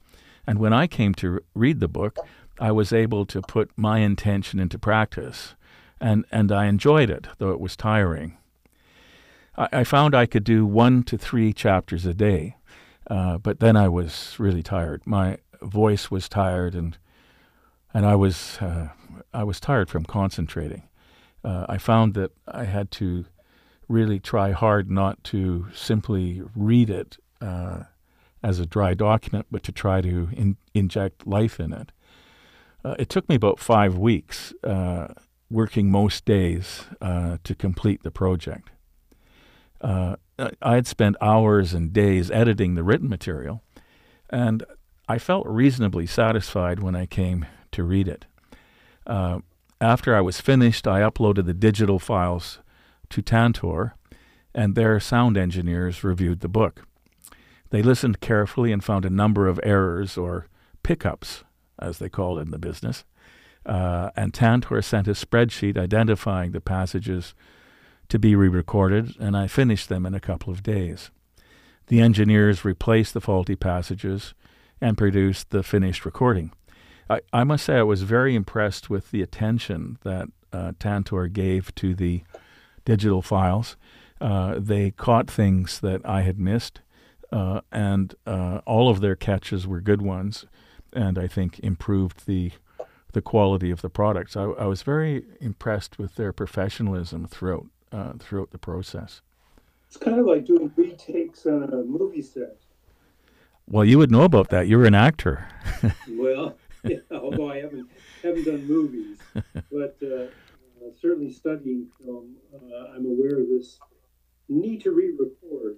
And 0.48 0.60
when 0.60 0.74
I 0.74 0.88
came 0.88 1.14
to 1.16 1.40
read 1.54 1.80
the 1.80 1.88
book, 1.88 2.18
I 2.60 2.72
was 2.72 2.92
able 2.92 3.26
to 3.28 3.42
put 3.42 3.72
my 3.76 4.00
intention 4.00 4.60
into 4.60 4.80
practice 4.80 5.56
and, 6.02 6.26
and 6.32 6.52
I 6.52 6.66
enjoyed 6.66 7.10
it, 7.10 7.28
though 7.38 7.52
it 7.52 7.60
was 7.60 7.76
tiring. 7.76 8.38
I, 9.58 9.68
I 9.72 9.84
found 9.84 10.16
I 10.16 10.26
could 10.26 10.44
do 10.44 10.66
one 10.66 11.04
to 11.04 11.18
three 11.18 11.54
chapters 11.54 12.06
a 12.06 12.14
day, 12.14 12.56
uh, 13.10 13.38
but 13.38 13.60
then 13.60 13.76
I 13.76 13.90
was 13.90 14.36
really 14.38 14.64
tired. 14.64 15.02
My 15.06 15.38
voice 15.62 16.10
was 16.10 16.30
tired, 16.30 16.76
and 16.76 16.98
and 17.94 18.06
I 18.06 18.16
was 18.16 18.58
uh, 18.62 18.90
I 19.34 19.44
was 19.44 19.60
tired 19.60 19.90
from 19.90 20.06
concentrating. 20.06 20.84
Uh, 21.44 21.66
I 21.68 21.78
found 21.78 22.14
that 22.14 22.32
I 22.48 22.66
had 22.66 22.92
to 22.92 23.26
really 23.90 24.20
try 24.20 24.52
hard 24.52 24.90
not 24.90 25.22
to 25.26 25.68
simply 25.74 26.42
read 26.56 26.90
it 26.90 27.18
uh, 27.42 27.84
as 28.42 28.60
a 28.60 28.66
dry 28.66 28.94
document, 28.94 29.48
but 29.52 29.64
to 29.64 29.72
try 29.72 30.00
to 30.00 30.30
in, 30.32 30.56
inject 30.74 31.28
life 31.28 31.60
in 31.60 31.74
it. 31.74 31.92
Uh, 32.86 32.96
it 32.98 33.10
took 33.10 33.28
me 33.28 33.36
about 33.36 33.60
five 33.60 33.98
weeks, 33.98 34.54
uh, 34.64 35.08
working 35.50 35.92
most 35.92 36.24
days, 36.24 36.86
uh, 37.02 37.38
to 37.44 37.54
complete 37.56 38.04
the 38.04 38.12
project. 38.12 38.70
Uh, 39.82 40.16
I 40.62 40.76
had 40.76 40.88
spent 40.88 41.18
hours 41.22 41.74
and 41.74 41.92
days 41.92 42.32
editing 42.32 42.76
the 42.76 42.84
written 42.84 43.10
material, 43.10 43.62
and 44.30 44.64
I 45.08 45.18
felt 45.18 45.48
reasonably 45.48 46.06
satisfied 46.06 46.80
when 46.80 46.96
I 46.96 47.06
came 47.06 47.46
to 47.72 47.84
read 47.84 48.08
it. 48.08 48.26
Uh, 49.08 49.40
after 49.82 50.16
I 50.16 50.22
was 50.22 50.40
finished, 50.40 50.88
I 50.88 51.02
uploaded 51.02 51.46
the 51.46 51.54
digital 51.54 52.00
files 52.00 52.60
to 53.10 53.22
Tantor, 53.22 53.96
and 54.54 54.76
their 54.76 55.00
sound 55.00 55.38
engineers 55.38 56.04
reviewed 56.04 56.40
the 56.40 56.48
book. 56.48 56.84
They 57.70 57.82
listened 57.82 58.20
carefully 58.20 58.72
and 58.72 58.84
found 58.84 59.06
a 59.06 59.10
number 59.10 59.48
of 59.48 59.60
errors 59.64 60.18
or 60.18 60.48
pickups, 60.84 61.44
as 61.78 62.00
they 62.00 62.10
call 62.10 62.40
it 62.40 62.44
in 62.44 62.52
the 62.52 62.58
business. 62.58 63.06
Uh, 63.66 64.10
and 64.16 64.34
Tantor 64.34 64.82
sent 64.82 65.08
a 65.08 65.12
spreadsheet 65.12 65.78
identifying 65.78 66.52
the 66.52 66.62
passages 66.62 67.34
to 68.08 68.18
be 68.18 68.36
re 68.36 68.48
recorded, 68.48 69.14
and 69.20 69.38
I 69.38 69.48
finished 69.48 69.90
them 69.90 70.06
in 70.06 70.16
a 70.16 70.20
couple 70.20 70.52
of 70.52 70.64
days. 70.64 71.12
The 71.88 72.02
engineers 72.02 72.66
replaced 72.66 73.14
the 73.14 73.22
faulty 73.22 73.56
passages 73.56 74.34
and 74.82 74.98
produced 74.98 75.52
the 75.52 75.64
finished 75.64 76.06
recording. 76.06 76.52
I, 77.10 77.22
I 77.34 77.44
must 77.44 77.66
say, 77.66 77.76
I 77.76 77.84
was 77.84 78.04
very 78.04 78.36
impressed 78.36 78.90
with 78.90 79.12
the 79.12 79.22
attention 79.22 79.98
that 80.04 80.28
uh, 80.54 80.74
Tantor 80.80 81.28
gave 81.28 81.74
to 81.76 81.94
the 81.94 82.24
digital 82.86 83.22
files. 83.22 83.78
Uh, 84.22 84.56
they 84.58 84.92
caught 84.92 85.30
things 85.30 85.80
that 85.80 86.02
I 86.06 86.22
had 86.22 86.40
missed, 86.40 86.82
uh, 87.32 87.62
and 87.72 88.16
uh, 88.26 88.60
all 88.66 88.90
of 88.90 89.00
their 89.02 89.16
catches 89.16 89.66
were 89.66 89.80
good 89.82 90.02
ones, 90.02 90.46
and 90.94 91.18
I 91.18 91.28
think 91.28 91.60
improved 91.60 92.26
the 92.26 92.52
the 93.12 93.22
quality 93.22 93.72
of 93.72 93.82
the 93.82 93.90
products. 93.90 94.38
I, 94.38 94.44
I 94.44 94.66
was 94.66 94.84
very 94.84 95.26
impressed 95.42 95.98
with 95.98 96.16
their 96.16 96.32
professionalism 96.32 97.28
throughout 97.28 97.66
uh, 97.92 98.14
throughout 98.20 98.52
the 98.52 98.58
process. 98.58 99.22
It's 99.88 99.98
kind 99.98 100.20
of 100.20 100.26
like 100.26 100.46
doing 100.46 100.72
retakes 100.76 101.46
on 101.46 101.64
a 101.64 101.78
movie 101.78 102.22
set. 102.22 102.58
Well, 103.68 103.86
you 103.86 103.98
would 103.98 104.12
know 104.12 104.24
about 104.24 104.50
that. 104.50 104.68
You're 104.68 104.86
an 104.86 104.96
actor. 104.96 105.48
well, 106.10 106.58
yeah, 106.84 106.98
although 107.12 107.50
I 107.50 107.62
haven't 107.62 107.90
haven't 108.22 108.46
done 108.46 108.68
movies, 108.68 109.18
but 109.72 109.98
uh, 110.04 110.26
uh, 110.82 110.92
certainly 111.02 111.32
studying 111.32 111.88
film, 112.02 112.36
uh, 112.54 112.96
I'm 112.96 113.06
aware 113.06 113.40
of 113.40 113.48
this 113.50 113.80
need 114.48 114.82
to 114.84 114.92
re-record. 114.92 115.78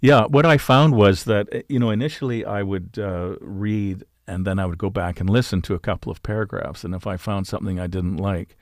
Yeah, 0.00 0.24
what 0.26 0.46
I 0.46 0.56
found 0.56 0.94
was 0.94 1.24
that 1.24 1.54
uh, 1.54 1.60
you 1.68 1.78
know 1.78 1.90
initially 1.90 2.44
I 2.44 2.62
would 2.62 2.98
uh, 2.98 3.36
read 3.40 4.04
and 4.26 4.46
then 4.46 4.58
I 4.58 4.66
would 4.66 4.78
go 4.78 4.90
back 4.90 5.20
and 5.20 5.28
listen 5.28 5.60
to 5.62 5.74
a 5.74 5.78
couple 5.78 6.12
of 6.12 6.22
paragraphs, 6.22 6.84
and 6.84 6.94
if 6.94 7.06
I 7.06 7.16
found 7.16 7.46
something 7.46 7.80
I 7.80 7.86
didn't 7.86 8.16
like, 8.16 8.56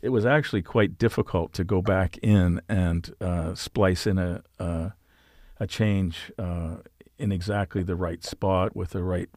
it 0.00 0.08
was 0.08 0.24
actually 0.24 0.62
quite 0.62 0.98
difficult 0.98 1.52
to 1.54 1.64
go 1.64 1.82
back 1.82 2.16
in 2.18 2.60
and 2.68 3.14
uh, 3.20 3.54
splice 3.54 4.06
in 4.06 4.18
a 4.18 4.42
uh, 4.58 4.90
a 5.58 5.66
change 5.66 6.32
in 7.18 7.32
exactly 7.32 7.82
the 7.82 7.96
right 7.96 8.22
spot 8.22 8.76
with 8.76 8.90
the 8.90 9.02
right 9.02 9.30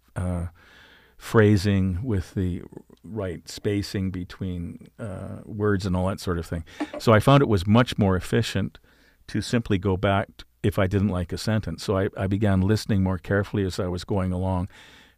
phrasing, 1.19 1.99
with 2.03 2.33
the 2.33 2.63
right 3.03 3.47
spacing 3.47 4.09
between 4.09 4.87
uh, 4.97 5.41
words 5.45 5.85
and 5.85 5.95
all 5.95 6.07
that 6.07 6.19
sort 6.19 6.39
of 6.39 6.47
thing. 6.47 6.63
So 6.97 7.13
I 7.13 7.19
found 7.19 7.43
it 7.43 7.47
was 7.47 7.67
much 7.67 7.99
more 7.99 8.15
efficient 8.15 8.79
to 9.27 9.41
simply 9.41 9.77
go 9.77 9.95
back 9.95 10.29
if 10.63 10.79
I 10.79 10.87
didn't 10.87 11.09
like 11.09 11.31
a 11.31 11.37
sentence. 11.37 11.83
So 11.83 11.97
I, 11.97 12.09
I 12.17 12.25
began 12.25 12.61
listening 12.61 13.03
more 13.03 13.19
carefully 13.19 13.63
as 13.63 13.79
I 13.79 13.87
was 13.87 14.03
going 14.03 14.31
along. 14.31 14.69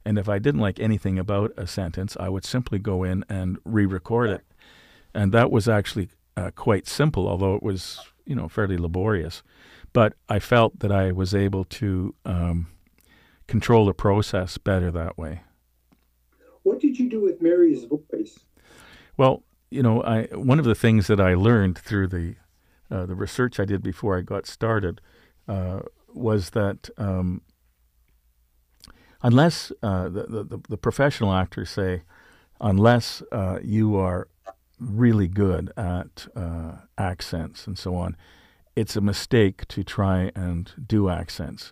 And 0.04 0.18
if 0.18 0.28
I 0.28 0.38
didn't 0.38 0.60
like 0.60 0.80
anything 0.80 1.18
about 1.18 1.54
a 1.56 1.66
sentence, 1.66 2.18
I 2.20 2.28
would 2.28 2.44
simply 2.44 2.80
go 2.80 3.04
in 3.04 3.24
and 3.30 3.58
re-record 3.64 4.32
it 4.32 4.44
and 5.14 5.32
that 5.32 5.52
was 5.52 5.68
actually 5.68 6.10
uh, 6.38 6.52
quite 6.56 6.88
simple, 6.88 7.28
although 7.28 7.56
it 7.56 7.64
was 7.64 8.00
you 8.26 8.36
know 8.36 8.48
fairly 8.48 8.78
laborious. 8.78 9.44
But 9.94 10.14
I 10.30 10.40
felt 10.40 10.80
that 10.80 10.92
I 10.92 11.12
was 11.12 11.36
able 11.36 11.66
to 11.66 12.16
um, 12.26 12.68
control 13.48 13.86
the 13.86 13.94
process 13.94 14.58
better 14.58 14.90
that 14.92 15.18
way. 15.18 15.42
What 16.64 16.80
did 16.80 17.00
you 17.00 17.10
do 17.10 17.22
with 17.22 17.42
Mary's 17.42 17.86
voice? 17.86 18.40
Well, 19.18 19.44
you 19.70 19.82
know, 19.82 20.04
I 20.04 20.24
one 20.34 20.60
of 20.60 20.66
the 20.66 20.76
things 20.76 21.08
that 21.08 21.20
I 21.20 21.34
learned 21.34 21.78
through 21.78 22.08
the 22.08 22.36
uh, 22.90 23.06
the 23.06 23.16
research 23.16 23.60
I 23.60 23.66
did 23.66 23.82
before 23.82 24.18
I 24.18 24.22
got 24.22 24.46
started 24.46 25.02
uh, 25.48 25.82
was 26.14 26.52
that 26.52 26.90
um, 26.98 27.42
unless 29.24 29.72
uh, 29.82 30.10
the, 30.10 30.44
the, 30.44 30.60
the 30.70 30.78
professional 30.78 31.34
actors 31.34 31.70
say, 31.70 32.04
unless 32.60 33.24
uh, 33.32 33.60
you 33.64 33.96
are 33.96 34.28
really 34.80 35.28
good 35.28 35.72
at 35.78 36.28
uh, 36.36 36.74
accents 36.98 37.68
and 37.68 37.78
so 37.78 37.96
on, 37.96 38.18
it's 38.76 38.96
a 38.96 39.02
mistake 39.02 39.68
to 39.68 39.84
try 39.84 40.32
and 40.36 40.72
do 40.88 41.10
accents 41.10 41.72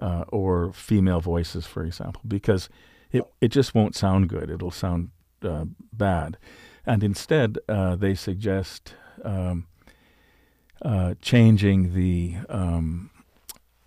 uh, 0.00 0.24
or 0.28 0.72
female 0.72 1.20
voices, 1.20 1.66
for 1.66 1.84
example, 1.84 2.22
because 2.26 2.68
it 3.12 3.24
it 3.40 3.48
just 3.48 3.74
won't 3.74 3.94
sound 3.94 4.28
good. 4.28 4.50
It'll 4.50 4.70
sound 4.70 5.10
uh, 5.42 5.66
bad, 5.92 6.38
and 6.86 7.02
instead 7.02 7.58
uh, 7.68 7.96
they 7.96 8.14
suggest 8.14 8.94
um, 9.24 9.66
uh, 10.82 11.14
changing 11.20 11.94
the 11.94 12.36
um, 12.48 13.10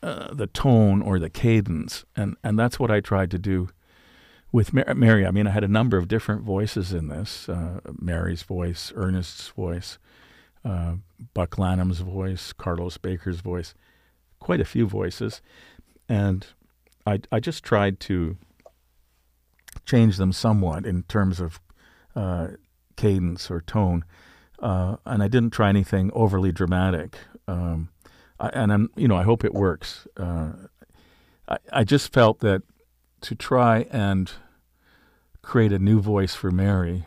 uh, 0.02 0.34
the 0.34 0.48
tone 0.48 1.02
or 1.02 1.20
the 1.20 1.30
cadence, 1.30 2.06
and 2.16 2.36
and 2.44 2.58
that's 2.58 2.80
what 2.80 2.92
I 2.92 3.00
tried 3.00 3.32
to 3.32 3.40
do 3.40 3.70
with 4.54 4.72
Mary, 4.72 5.26
I 5.26 5.32
mean, 5.32 5.48
I 5.48 5.50
had 5.50 5.64
a 5.64 5.68
number 5.68 5.98
of 5.98 6.08
different 6.08 6.44
voices 6.44 6.94
in 6.94 7.08
this 7.08 7.50
uh, 7.50 7.80
Mary's 8.00 8.44
voice, 8.44 8.94
Ernest's 8.96 9.48
voice, 9.48 9.98
uh, 10.64 10.98
Buck 11.34 11.58
Lanham's 11.58 12.02
voice, 12.02 12.54
Carlos 12.54 12.98
Baker's 12.98 13.40
voice, 13.40 13.74
quite 14.40 14.62
a 14.62 14.66
few 14.66 14.86
voices. 14.86 15.42
And 16.08 16.46
I, 17.08 17.22
I 17.32 17.40
just 17.40 17.64
tried 17.64 18.00
to 18.02 18.38
change 19.86 20.18
them 20.18 20.32
somewhat 20.32 20.86
in 20.86 21.04
terms 21.04 21.40
of 21.40 21.60
uh, 22.16 22.50
cadence 22.96 23.50
or 23.52 23.62
tone. 23.62 24.06
Uh, 24.60 24.98
and 25.06 25.22
I 25.22 25.28
didn't 25.28 25.52
try 25.52 25.70
anything 25.70 26.12
overly 26.14 26.52
dramatic. 26.52 27.18
Um, 27.48 27.90
I, 28.40 28.50
and 28.50 28.72
I'm, 28.72 28.90
you 28.96 29.08
know, 29.08 29.18
I 29.18 29.24
hope 29.24 29.44
it 29.44 29.54
works. 29.54 30.08
Uh, 30.16 30.52
I, 31.48 31.58
I 31.72 31.84
just 31.84 32.14
felt 32.14 32.40
that 32.40 32.64
to 33.22 33.36
try 33.36 33.88
and 33.92 34.32
create 35.42 35.72
a 35.74 35.80
new 35.80 36.00
voice 36.00 36.34
for 36.36 36.52
Mary 36.52 37.06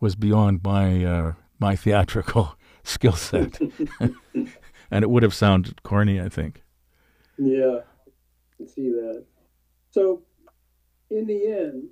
was 0.00 0.14
beyond 0.14 0.60
my 0.62 1.04
uh, 1.04 1.32
my 1.58 1.74
theatrical 1.76 2.56
skill 2.84 3.14
set, 3.14 3.58
and 4.00 5.02
it 5.02 5.10
would 5.10 5.22
have 5.22 5.34
sounded 5.34 5.82
corny, 5.82 6.20
I 6.20 6.28
think. 6.28 6.62
Yeah, 7.38 7.80
I 8.60 8.66
see 8.66 8.90
that. 8.90 9.24
So, 9.90 10.22
in 11.10 11.26
the 11.26 11.46
end, 11.46 11.88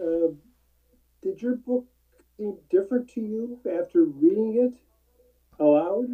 uh, 0.00 0.32
did 1.22 1.42
your 1.42 1.56
book 1.56 1.86
seem 2.36 2.56
different 2.70 3.08
to 3.10 3.20
you 3.20 3.58
after 3.66 4.04
reading 4.04 4.56
it 4.56 5.62
aloud? 5.62 6.06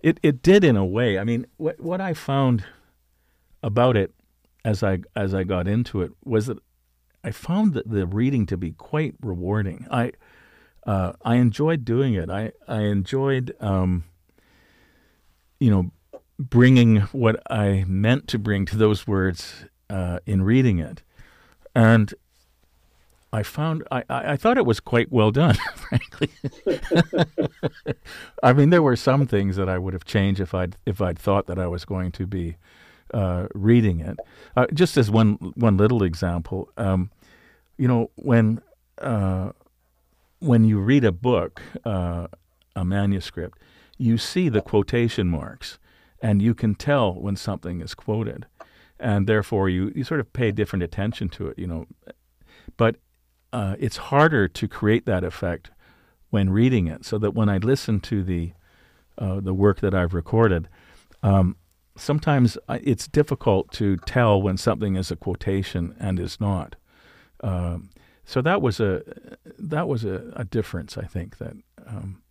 It 0.00 0.20
it 0.22 0.42
did 0.42 0.64
in 0.64 0.76
a 0.76 0.84
way. 0.84 1.18
I 1.18 1.24
mean, 1.24 1.46
what 1.56 1.80
what 1.80 2.00
I 2.00 2.14
found 2.14 2.64
about 3.62 3.96
it 3.96 4.14
as 4.64 4.82
I 4.82 4.98
as 5.14 5.34
I 5.34 5.44
got 5.44 5.68
into 5.68 6.02
it 6.02 6.12
was 6.24 6.46
that 6.46 6.58
I 7.22 7.30
found 7.30 7.74
that 7.74 7.90
the 7.90 8.06
reading 8.06 8.46
to 8.46 8.56
be 8.56 8.72
quite 8.72 9.14
rewarding. 9.20 9.86
I 9.90 10.12
uh, 10.86 11.12
I 11.22 11.36
enjoyed 11.36 11.84
doing 11.84 12.14
it. 12.14 12.30
I 12.30 12.52
I 12.68 12.82
enjoyed 12.82 13.54
um, 13.60 14.04
you 15.58 15.70
know 15.70 15.90
bringing 16.38 16.98
what 17.12 17.42
I 17.50 17.84
meant 17.88 18.28
to 18.28 18.38
bring 18.38 18.66
to 18.66 18.76
those 18.76 19.06
words 19.06 19.64
uh, 19.88 20.20
in 20.26 20.42
reading 20.42 20.78
it, 20.78 21.02
and 21.74 22.14
I 23.32 23.42
found 23.42 23.82
I, 23.90 24.04
I 24.08 24.36
thought 24.36 24.56
it 24.56 24.66
was 24.66 24.80
quite 24.80 25.10
well 25.10 25.30
done, 25.30 25.56
frankly. 25.74 26.30
I 28.42 28.52
mean, 28.52 28.70
there 28.70 28.82
were 28.82 28.96
some 28.96 29.26
things 29.26 29.56
that 29.56 29.68
I 29.68 29.78
would 29.78 29.92
have 29.92 30.04
changed 30.04 30.40
if 30.40 30.54
I'd 30.54 30.76
if 30.86 31.00
I'd 31.00 31.18
thought 31.18 31.46
that 31.46 31.58
I 31.58 31.66
was 31.66 31.84
going 31.84 32.12
to 32.12 32.26
be 32.26 32.56
uh, 33.12 33.46
reading 33.54 34.00
it. 34.00 34.16
Uh, 34.56 34.66
just 34.72 34.96
as 34.96 35.10
one 35.10 35.34
one 35.54 35.76
little 35.76 36.02
example, 36.02 36.70
um, 36.76 37.10
you 37.76 37.88
know, 37.88 38.10
when 38.14 38.62
uh, 38.98 39.50
when 40.38 40.64
you 40.64 40.78
read 40.78 41.04
a 41.04 41.12
book, 41.12 41.60
uh, 41.84 42.28
a 42.74 42.84
manuscript, 42.84 43.58
you 43.98 44.18
see 44.18 44.48
the 44.48 44.60
quotation 44.60 45.28
marks 45.28 45.78
and 46.20 46.40
you 46.42 46.54
can 46.54 46.74
tell 46.74 47.14
when 47.14 47.36
something 47.36 47.80
is 47.80 47.94
quoted. 47.94 48.46
And 48.98 49.26
therefore, 49.26 49.68
you, 49.68 49.92
you 49.94 50.04
sort 50.04 50.20
of 50.20 50.32
pay 50.32 50.50
different 50.52 50.82
attention 50.82 51.28
to 51.30 51.48
it, 51.48 51.58
you 51.58 51.66
know. 51.66 51.86
But 52.76 52.96
uh, 53.52 53.76
it's 53.78 53.96
harder 53.96 54.48
to 54.48 54.68
create 54.68 55.06
that 55.06 55.24
effect 55.24 55.70
when 56.30 56.50
reading 56.50 56.86
it, 56.86 57.04
so 57.04 57.18
that 57.18 57.32
when 57.32 57.48
I 57.48 57.58
listen 57.58 58.00
to 58.00 58.22
the 58.22 58.52
uh, 59.18 59.40
the 59.40 59.54
work 59.54 59.80
that 59.80 59.94
I've 59.94 60.12
recorded, 60.12 60.68
um, 61.22 61.56
sometimes 61.96 62.58
it's 62.68 63.08
difficult 63.08 63.70
to 63.72 63.96
tell 63.98 64.40
when 64.42 64.56
something 64.56 64.96
is 64.96 65.10
a 65.10 65.16
quotation 65.16 65.94
and 65.98 66.20
is 66.20 66.40
not. 66.40 66.76
Um, 67.40 67.90
so 68.24 68.42
that 68.42 68.60
was 68.60 68.80
a 68.80 69.02
that 69.58 69.88
was 69.88 70.04
a, 70.04 70.32
a 70.34 70.44
difference, 70.44 70.98
I 70.98 71.04
think 71.04 71.38
that 71.38 71.54
um, 71.86 72.22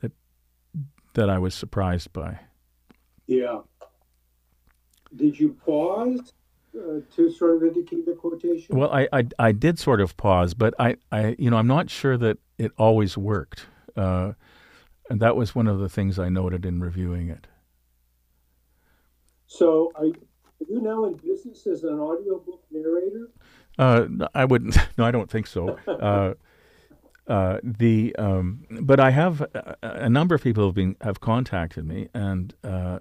that 0.00 0.12
that 1.14 1.28
I 1.28 1.38
was 1.38 1.54
surprised 1.54 2.12
by. 2.12 2.38
Yeah. 3.26 3.60
Did 5.14 5.38
you 5.38 5.56
pause 5.64 6.32
uh, 6.76 7.00
to 7.14 7.30
sort 7.30 7.56
of 7.56 7.62
indicate 7.62 8.06
the 8.06 8.12
quotation? 8.12 8.76
Well, 8.76 8.90
I, 8.90 9.08
I, 9.12 9.24
I 9.38 9.52
did 9.52 9.78
sort 9.78 10.00
of 10.00 10.16
pause, 10.16 10.54
but 10.54 10.74
I, 10.78 10.96
I 11.12 11.36
you 11.38 11.50
know 11.50 11.56
I'm 11.56 11.66
not 11.66 11.90
sure 11.90 12.16
that 12.18 12.38
it 12.58 12.72
always 12.78 13.16
worked, 13.16 13.66
uh, 13.96 14.32
and 15.08 15.20
that 15.20 15.36
was 15.36 15.54
one 15.54 15.66
of 15.66 15.78
the 15.78 15.88
things 15.88 16.18
I 16.18 16.28
noted 16.28 16.64
in 16.64 16.80
reviewing 16.80 17.28
it. 17.28 17.46
So, 19.46 19.92
are 19.94 20.06
you, 20.06 20.14
are 20.60 20.66
you 20.68 20.80
now 20.80 21.04
in 21.04 21.14
business 21.14 21.66
as 21.66 21.84
an 21.84 21.98
audiobook 22.00 22.64
narrator? 22.70 23.30
Uh, 23.78 24.06
I 24.34 24.44
wouldn't. 24.44 24.76
No, 24.98 25.04
I 25.04 25.10
don't 25.10 25.30
think 25.30 25.46
so. 25.46 25.76
Uh, 25.88 26.34
uh, 27.26 27.58
the 27.62 28.14
um, 28.16 28.64
but 28.82 29.00
I 29.00 29.10
have 29.10 29.40
a, 29.40 29.76
a, 29.82 30.08
number 30.10 30.34
of 30.34 30.42
people 30.42 30.66
have 30.66 30.74
been 30.74 30.94
have 31.00 31.20
contacted 31.20 31.86
me, 31.86 32.08
and 32.12 32.54
uh, 32.62 32.98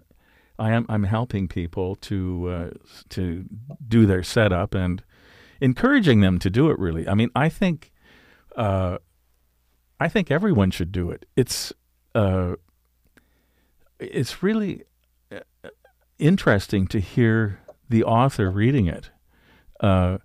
I 0.59 0.71
am 0.71 0.85
I'm 0.87 1.03
helping 1.03 1.47
people 1.47 1.95
to 1.95 2.49
uh, 2.49 2.69
to 3.09 3.45
do 3.87 4.05
their 4.05 4.23
setup 4.23 4.75
and 4.75 5.03
encouraging 5.59 6.21
them 6.21 6.39
to 6.39 6.49
do 6.49 6.69
it. 6.69 6.77
Really, 6.77 7.07
I 7.07 7.13
mean, 7.13 7.29
I 7.35 7.49
think 7.49 7.91
uh, 8.55 8.97
I 9.99 10.07
think 10.07 10.29
everyone 10.29 10.71
should 10.71 10.91
do 10.91 11.09
it. 11.09 11.25
It's 11.35 11.73
uh, 12.13 12.55
it's 13.99 14.43
really 14.43 14.83
uh, 15.31 15.39
interesting 16.19 16.87
to 16.87 16.99
hear 16.99 17.59
the 17.89 18.03
author 18.03 18.51
reading 18.51 18.87
it. 18.87 19.09
Uh, 19.79 20.19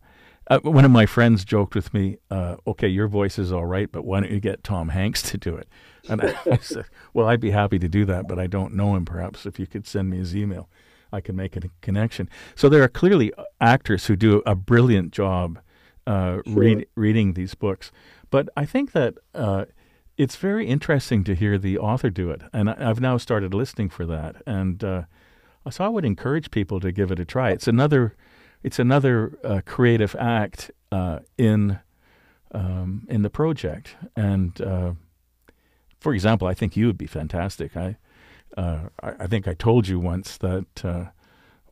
uh, 0.48 0.58
one 0.60 0.84
of 0.84 0.90
my 0.90 1.06
friends 1.06 1.44
joked 1.44 1.74
with 1.74 1.92
me, 1.94 2.18
"Okay, 2.30 2.88
your 2.88 3.08
voice 3.08 3.38
is 3.38 3.52
all 3.52 3.66
right, 3.66 3.90
but 3.90 4.04
why 4.04 4.20
don't 4.20 4.32
you 4.32 4.40
get 4.40 4.62
Tom 4.64 4.90
Hanks 4.90 5.22
to 5.30 5.38
do 5.38 5.56
it?" 5.56 5.68
And 6.08 6.22
I, 6.22 6.34
I, 6.50 6.56
said, 6.58 6.86
"Well, 7.12 7.26
I'd 7.26 7.40
be 7.40 7.50
happy 7.50 7.78
to 7.78 7.88
do 7.88 8.04
that, 8.06 8.28
but 8.28 8.38
I 8.38 8.46
don't 8.46 8.74
know 8.74 8.94
him. 8.94 9.04
Perhaps 9.04 9.46
if 9.46 9.58
you 9.58 9.66
could 9.66 9.86
send 9.86 10.10
me 10.10 10.18
his 10.18 10.34
email, 10.34 10.68
I 11.12 11.20
can 11.20 11.36
make 11.36 11.56
a 11.56 11.60
connection." 11.80 12.28
So 12.54 12.68
there 12.68 12.82
are 12.82 12.88
clearly 12.88 13.32
actors 13.60 14.06
who 14.06 14.16
do 14.16 14.42
a 14.46 14.54
brilliant 14.54 15.12
job 15.12 15.58
uh, 16.06 16.38
sure. 16.46 16.54
read, 16.54 16.86
reading 16.94 17.34
these 17.34 17.54
books, 17.54 17.90
but 18.30 18.48
I 18.56 18.64
think 18.64 18.92
that 18.92 19.14
uh, 19.34 19.66
it's 20.16 20.36
very 20.36 20.66
interesting 20.66 21.24
to 21.24 21.34
hear 21.34 21.58
the 21.58 21.78
author 21.78 22.10
do 22.10 22.30
it, 22.30 22.42
and 22.52 22.70
I, 22.70 22.76
have 22.82 23.00
now 23.00 23.18
started 23.18 23.52
listening 23.52 23.90
for 23.90 24.06
that, 24.06 24.36
and 24.46 24.82
uh, 24.82 25.02
so 25.70 25.84
I 25.84 25.88
would 25.88 26.04
encourage 26.04 26.50
people 26.50 26.80
to 26.80 26.92
give 26.92 27.10
it 27.10 27.18
a 27.18 27.24
try. 27.24 27.50
It's 27.50 27.68
another 27.68 28.14
it's 28.62 28.78
another 28.78 29.38
uh, 29.44 29.60
creative 29.64 30.16
act 30.18 30.70
uh, 30.90 31.20
in 31.36 31.78
um, 32.52 33.06
in 33.08 33.22
the 33.22 33.30
project. 33.30 33.96
And 34.16 34.60
uh, 34.60 34.92
for 36.00 36.14
example, 36.14 36.48
I 36.48 36.54
think 36.54 36.76
you 36.76 36.86
would 36.86 36.98
be 36.98 37.06
fantastic. 37.06 37.76
I, 37.76 37.96
uh, 38.56 38.88
I, 39.02 39.10
I 39.20 39.26
think 39.26 39.48
I 39.48 39.54
told 39.54 39.88
you 39.88 39.98
once 39.98 40.36
that 40.38 40.84
uh, 40.84 41.04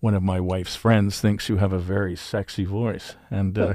one 0.00 0.14
of 0.14 0.22
my 0.22 0.40
wife's 0.40 0.76
friends 0.76 1.20
thinks 1.20 1.48
you 1.48 1.56
have 1.56 1.72
a 1.72 1.78
very 1.78 2.16
sexy 2.16 2.64
voice, 2.64 3.16
and 3.30 3.58
uh, 3.58 3.74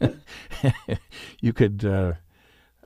you 1.40 1.52
could 1.52 1.82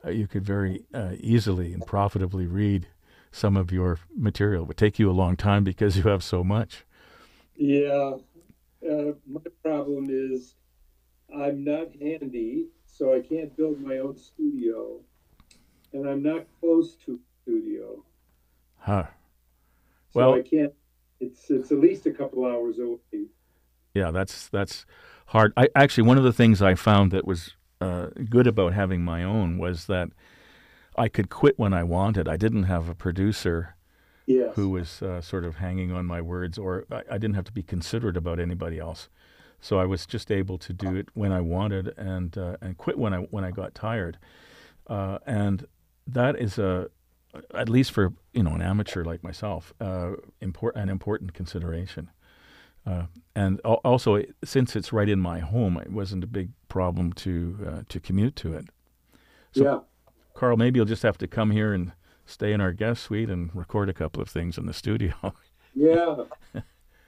you 0.06 0.26
could 0.26 0.44
very 0.44 0.84
easily 1.20 1.72
and 1.72 1.86
profitably 1.86 2.46
read 2.46 2.86
some 3.30 3.56
of 3.56 3.72
your 3.72 3.98
material. 4.14 4.62
It 4.62 4.68
would 4.68 4.76
take 4.76 4.98
you 4.98 5.10
a 5.10 5.12
long 5.12 5.36
time 5.36 5.64
because 5.64 5.96
you 5.96 6.04
have 6.04 6.22
so 6.22 6.42
much. 6.42 6.84
Yeah, 7.54 8.16
uh, 8.88 9.12
my 9.26 9.40
problem 9.62 10.06
is 10.10 10.54
I'm 11.34 11.64
not 11.64 11.88
handy, 12.00 12.66
so 12.86 13.14
I 13.14 13.20
can't 13.20 13.56
build 13.56 13.80
my 13.80 13.98
own 13.98 14.16
studio, 14.16 15.00
and 15.92 16.08
I'm 16.08 16.22
not 16.22 16.46
close 16.60 16.94
to 17.06 17.18
studio. 17.42 18.04
Huh. 18.78 19.04
So 20.12 20.20
well, 20.20 20.34
I 20.34 20.42
can't. 20.42 20.72
It's 21.20 21.50
it's 21.50 21.72
at 21.72 21.78
least 21.78 22.06
a 22.06 22.12
couple 22.12 22.46
hours 22.46 22.78
away. 22.78 23.26
Yeah, 23.94 24.10
that's 24.10 24.48
that's 24.48 24.86
hard. 25.26 25.52
I 25.56 25.68
actually 25.74 26.04
one 26.04 26.18
of 26.18 26.24
the 26.24 26.32
things 26.32 26.62
I 26.62 26.74
found 26.74 27.10
that 27.12 27.26
was 27.26 27.54
uh, 27.80 28.08
good 28.28 28.46
about 28.46 28.72
having 28.72 29.02
my 29.02 29.22
own 29.22 29.58
was 29.58 29.86
that 29.86 30.08
I 30.96 31.08
could 31.08 31.30
quit 31.30 31.58
when 31.58 31.72
I 31.72 31.82
wanted. 31.84 32.28
I 32.28 32.36
didn't 32.36 32.64
have 32.64 32.88
a 32.88 32.94
producer 32.94 33.76
yes. 34.26 34.54
who 34.54 34.70
was 34.70 35.02
uh, 35.02 35.20
sort 35.20 35.44
of 35.44 35.56
hanging 35.56 35.92
on 35.92 36.06
my 36.06 36.20
words, 36.20 36.58
or 36.58 36.84
I, 36.90 37.02
I, 37.12 37.18
didn't 37.18 37.34
have 37.34 37.44
to 37.44 37.52
be 37.52 37.62
considerate 37.62 38.16
about 38.16 38.40
anybody 38.40 38.78
else. 38.78 39.08
So 39.60 39.78
I 39.78 39.86
was 39.86 40.06
just 40.06 40.30
able 40.30 40.58
to 40.58 40.72
do 40.72 40.94
it 40.96 41.08
when 41.14 41.32
I 41.32 41.40
wanted 41.40 41.94
and 41.96 42.36
uh, 42.38 42.56
and 42.60 42.76
quit 42.76 42.98
when 42.98 43.12
I 43.12 43.18
when 43.18 43.44
I 43.44 43.50
got 43.50 43.74
tired, 43.74 44.18
uh, 44.86 45.18
and 45.26 45.66
that 46.08 46.38
is 46.38 46.58
a 46.58 46.88
at 47.54 47.68
least 47.68 47.92
for 47.92 48.12
you 48.32 48.42
know 48.42 48.54
an 48.54 48.62
amateur 48.62 49.04
like 49.04 49.22
myself 49.22 49.72
uh, 49.80 50.12
import, 50.40 50.74
an 50.76 50.88
important 50.88 51.34
consideration. 51.34 52.10
Uh, 52.86 53.04
and 53.34 53.60
also, 53.60 54.22
since 54.44 54.74
it's 54.74 54.92
right 54.94 55.08
in 55.10 55.20
my 55.20 55.40
home, 55.40 55.76
it 55.76 55.92
wasn't 55.92 56.24
a 56.24 56.26
big 56.26 56.50
problem 56.68 57.12
to 57.12 57.58
uh, 57.66 57.82
to 57.88 58.00
commute 58.00 58.34
to 58.36 58.54
it. 58.54 58.66
So, 59.52 59.64
yeah. 59.64 59.78
Carl, 60.34 60.56
maybe 60.56 60.78
you'll 60.78 60.86
just 60.86 61.02
have 61.02 61.18
to 61.18 61.26
come 61.26 61.50
here 61.50 61.72
and 61.74 61.92
stay 62.24 62.52
in 62.52 62.60
our 62.60 62.72
guest 62.72 63.02
suite 63.02 63.28
and 63.28 63.54
record 63.54 63.88
a 63.88 63.92
couple 63.92 64.22
of 64.22 64.28
things 64.28 64.56
in 64.56 64.66
the 64.66 64.72
studio. 64.72 65.14
yeah, 65.74 66.16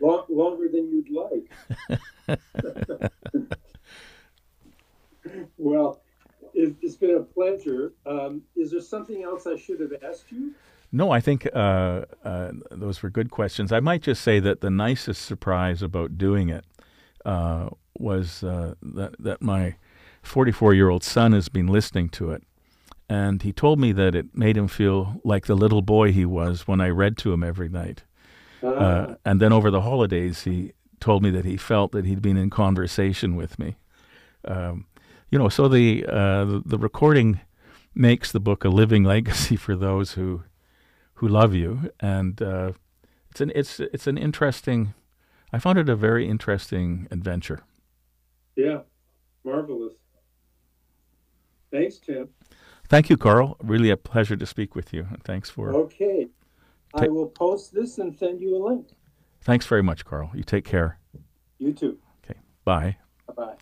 Long, 0.01 0.25
longer 0.29 0.69
than 0.69 0.91
you'd 0.91 1.11
like. 1.11 2.41
well, 5.59 6.03
it, 6.61 6.77
has 6.83 6.97
been 6.97 7.17
a 7.17 7.21
pleasure. 7.21 7.93
Um, 8.07 8.43
is 8.57 8.71
there 8.71 8.81
something 8.81 9.23
else 9.23 9.47
I 9.47 9.57
should 9.57 9.81
have 9.81 9.93
asked 10.03 10.31
you? 10.31 10.55
No, 10.93 11.11
I 11.11 11.21
think 11.21 11.49
uh, 11.55 12.03
uh, 12.25 12.53
those 12.71 13.03
were 13.03 13.11
good 13.11 13.31
questions. 13.31 13.73
I 13.73 13.81
might 13.81 14.03
just 14.03 14.23
say 14.23 14.41
that 14.41 14.61
the 14.61 14.71
nicest 14.71 15.23
surprise 15.23 15.83
about 15.83 16.19
doing 16.19 16.49
it 16.49 16.65
uh, 17.25 17.71
was 17.99 18.43
uh, 18.43 18.75
that 18.83 19.15
that 19.19 19.41
my 19.41 19.77
44 20.23 20.75
year 20.75 20.89
old 20.91 21.05
son 21.05 21.33
has 21.33 21.49
been 21.49 21.69
listening 21.69 22.09
to 22.11 22.33
it 22.33 22.43
and 23.11 23.43
he 23.43 23.53
told 23.53 23.81
me 23.81 23.91
that 23.91 24.15
it 24.15 24.37
made 24.37 24.57
him 24.57 24.69
feel 24.69 25.21
like 25.25 25.47
the 25.47 25.57
little 25.57 25.83
boy 25.83 26.13
he 26.13 26.25
was 26.25 26.69
when 26.69 26.81
I 26.81 26.91
read 26.91 27.19
to 27.19 27.33
him 27.33 27.43
every 27.43 27.69
night. 27.69 28.05
Uh, 28.63 29.17
and 29.25 29.41
then 29.41 29.53
over 29.53 29.69
the 29.69 29.81
holidays, 29.81 30.45
he 30.45 30.75
told 31.01 31.21
me 31.21 31.31
that 31.31 31.45
he 31.45 31.57
felt 31.57 31.91
that 31.91 32.07
he'd 32.07 32.23
been 32.23 32.37
in 32.37 32.51
conversation 32.51 33.35
with 33.35 33.59
me. 33.59 33.75
Um, 34.45 34.87
you 35.31 35.39
know, 35.39 35.49
so 35.49 35.69
the, 35.69 36.05
uh, 36.07 36.61
the, 36.65 36.79
recording 36.79 37.41
makes 37.95 38.33
the 38.33 38.41
book 38.41 38.65
a 38.65 38.69
living 38.69 39.05
legacy 39.15 39.57
for 39.57 39.77
those 39.77 40.13
who 40.13 40.43
who 41.15 41.29
love 41.29 41.55
you, 41.55 41.91
and 42.01 42.41
uh, 42.41 42.73
it's 43.31 43.41
an 43.41 43.53
it's 43.55 43.79
it's 43.79 44.07
an 44.07 44.17
interesting. 44.17 44.95
I 45.53 45.59
found 45.59 45.79
it 45.79 45.89
a 45.89 45.97
very 45.97 46.27
interesting 46.27 47.07
adventure. 47.11 47.63
Yeah, 48.57 48.81
marvelous. 49.45 49.95
Thanks, 51.71 51.99
Tim. 51.99 52.29
Thank 52.89 53.11
you, 53.11 53.17
Carl. 53.17 53.57
Really 53.63 53.91
a 53.91 53.97
pleasure 53.97 54.37
to 54.37 54.47
speak 54.47 54.75
with 54.75 54.93
you. 54.93 55.07
Thanks 55.23 55.51
for. 55.51 55.73
Okay. 55.75 56.29
I 56.95 57.07
will 57.07 57.29
post 57.29 57.73
this 57.73 57.99
and 57.99 58.17
send 58.19 58.41
you 58.41 58.57
a 58.57 58.61
link. 58.67 58.89
Thanks 59.43 59.67
very 59.67 59.83
much, 59.83 60.05
Carl. 60.05 60.31
You 60.35 60.43
take 60.43 60.65
care. 60.65 60.99
You 61.59 61.73
too. 61.73 61.99
Okay. 62.25 62.39
Bye. 62.65 62.97
Bye 63.29 63.35
bye. 63.35 63.55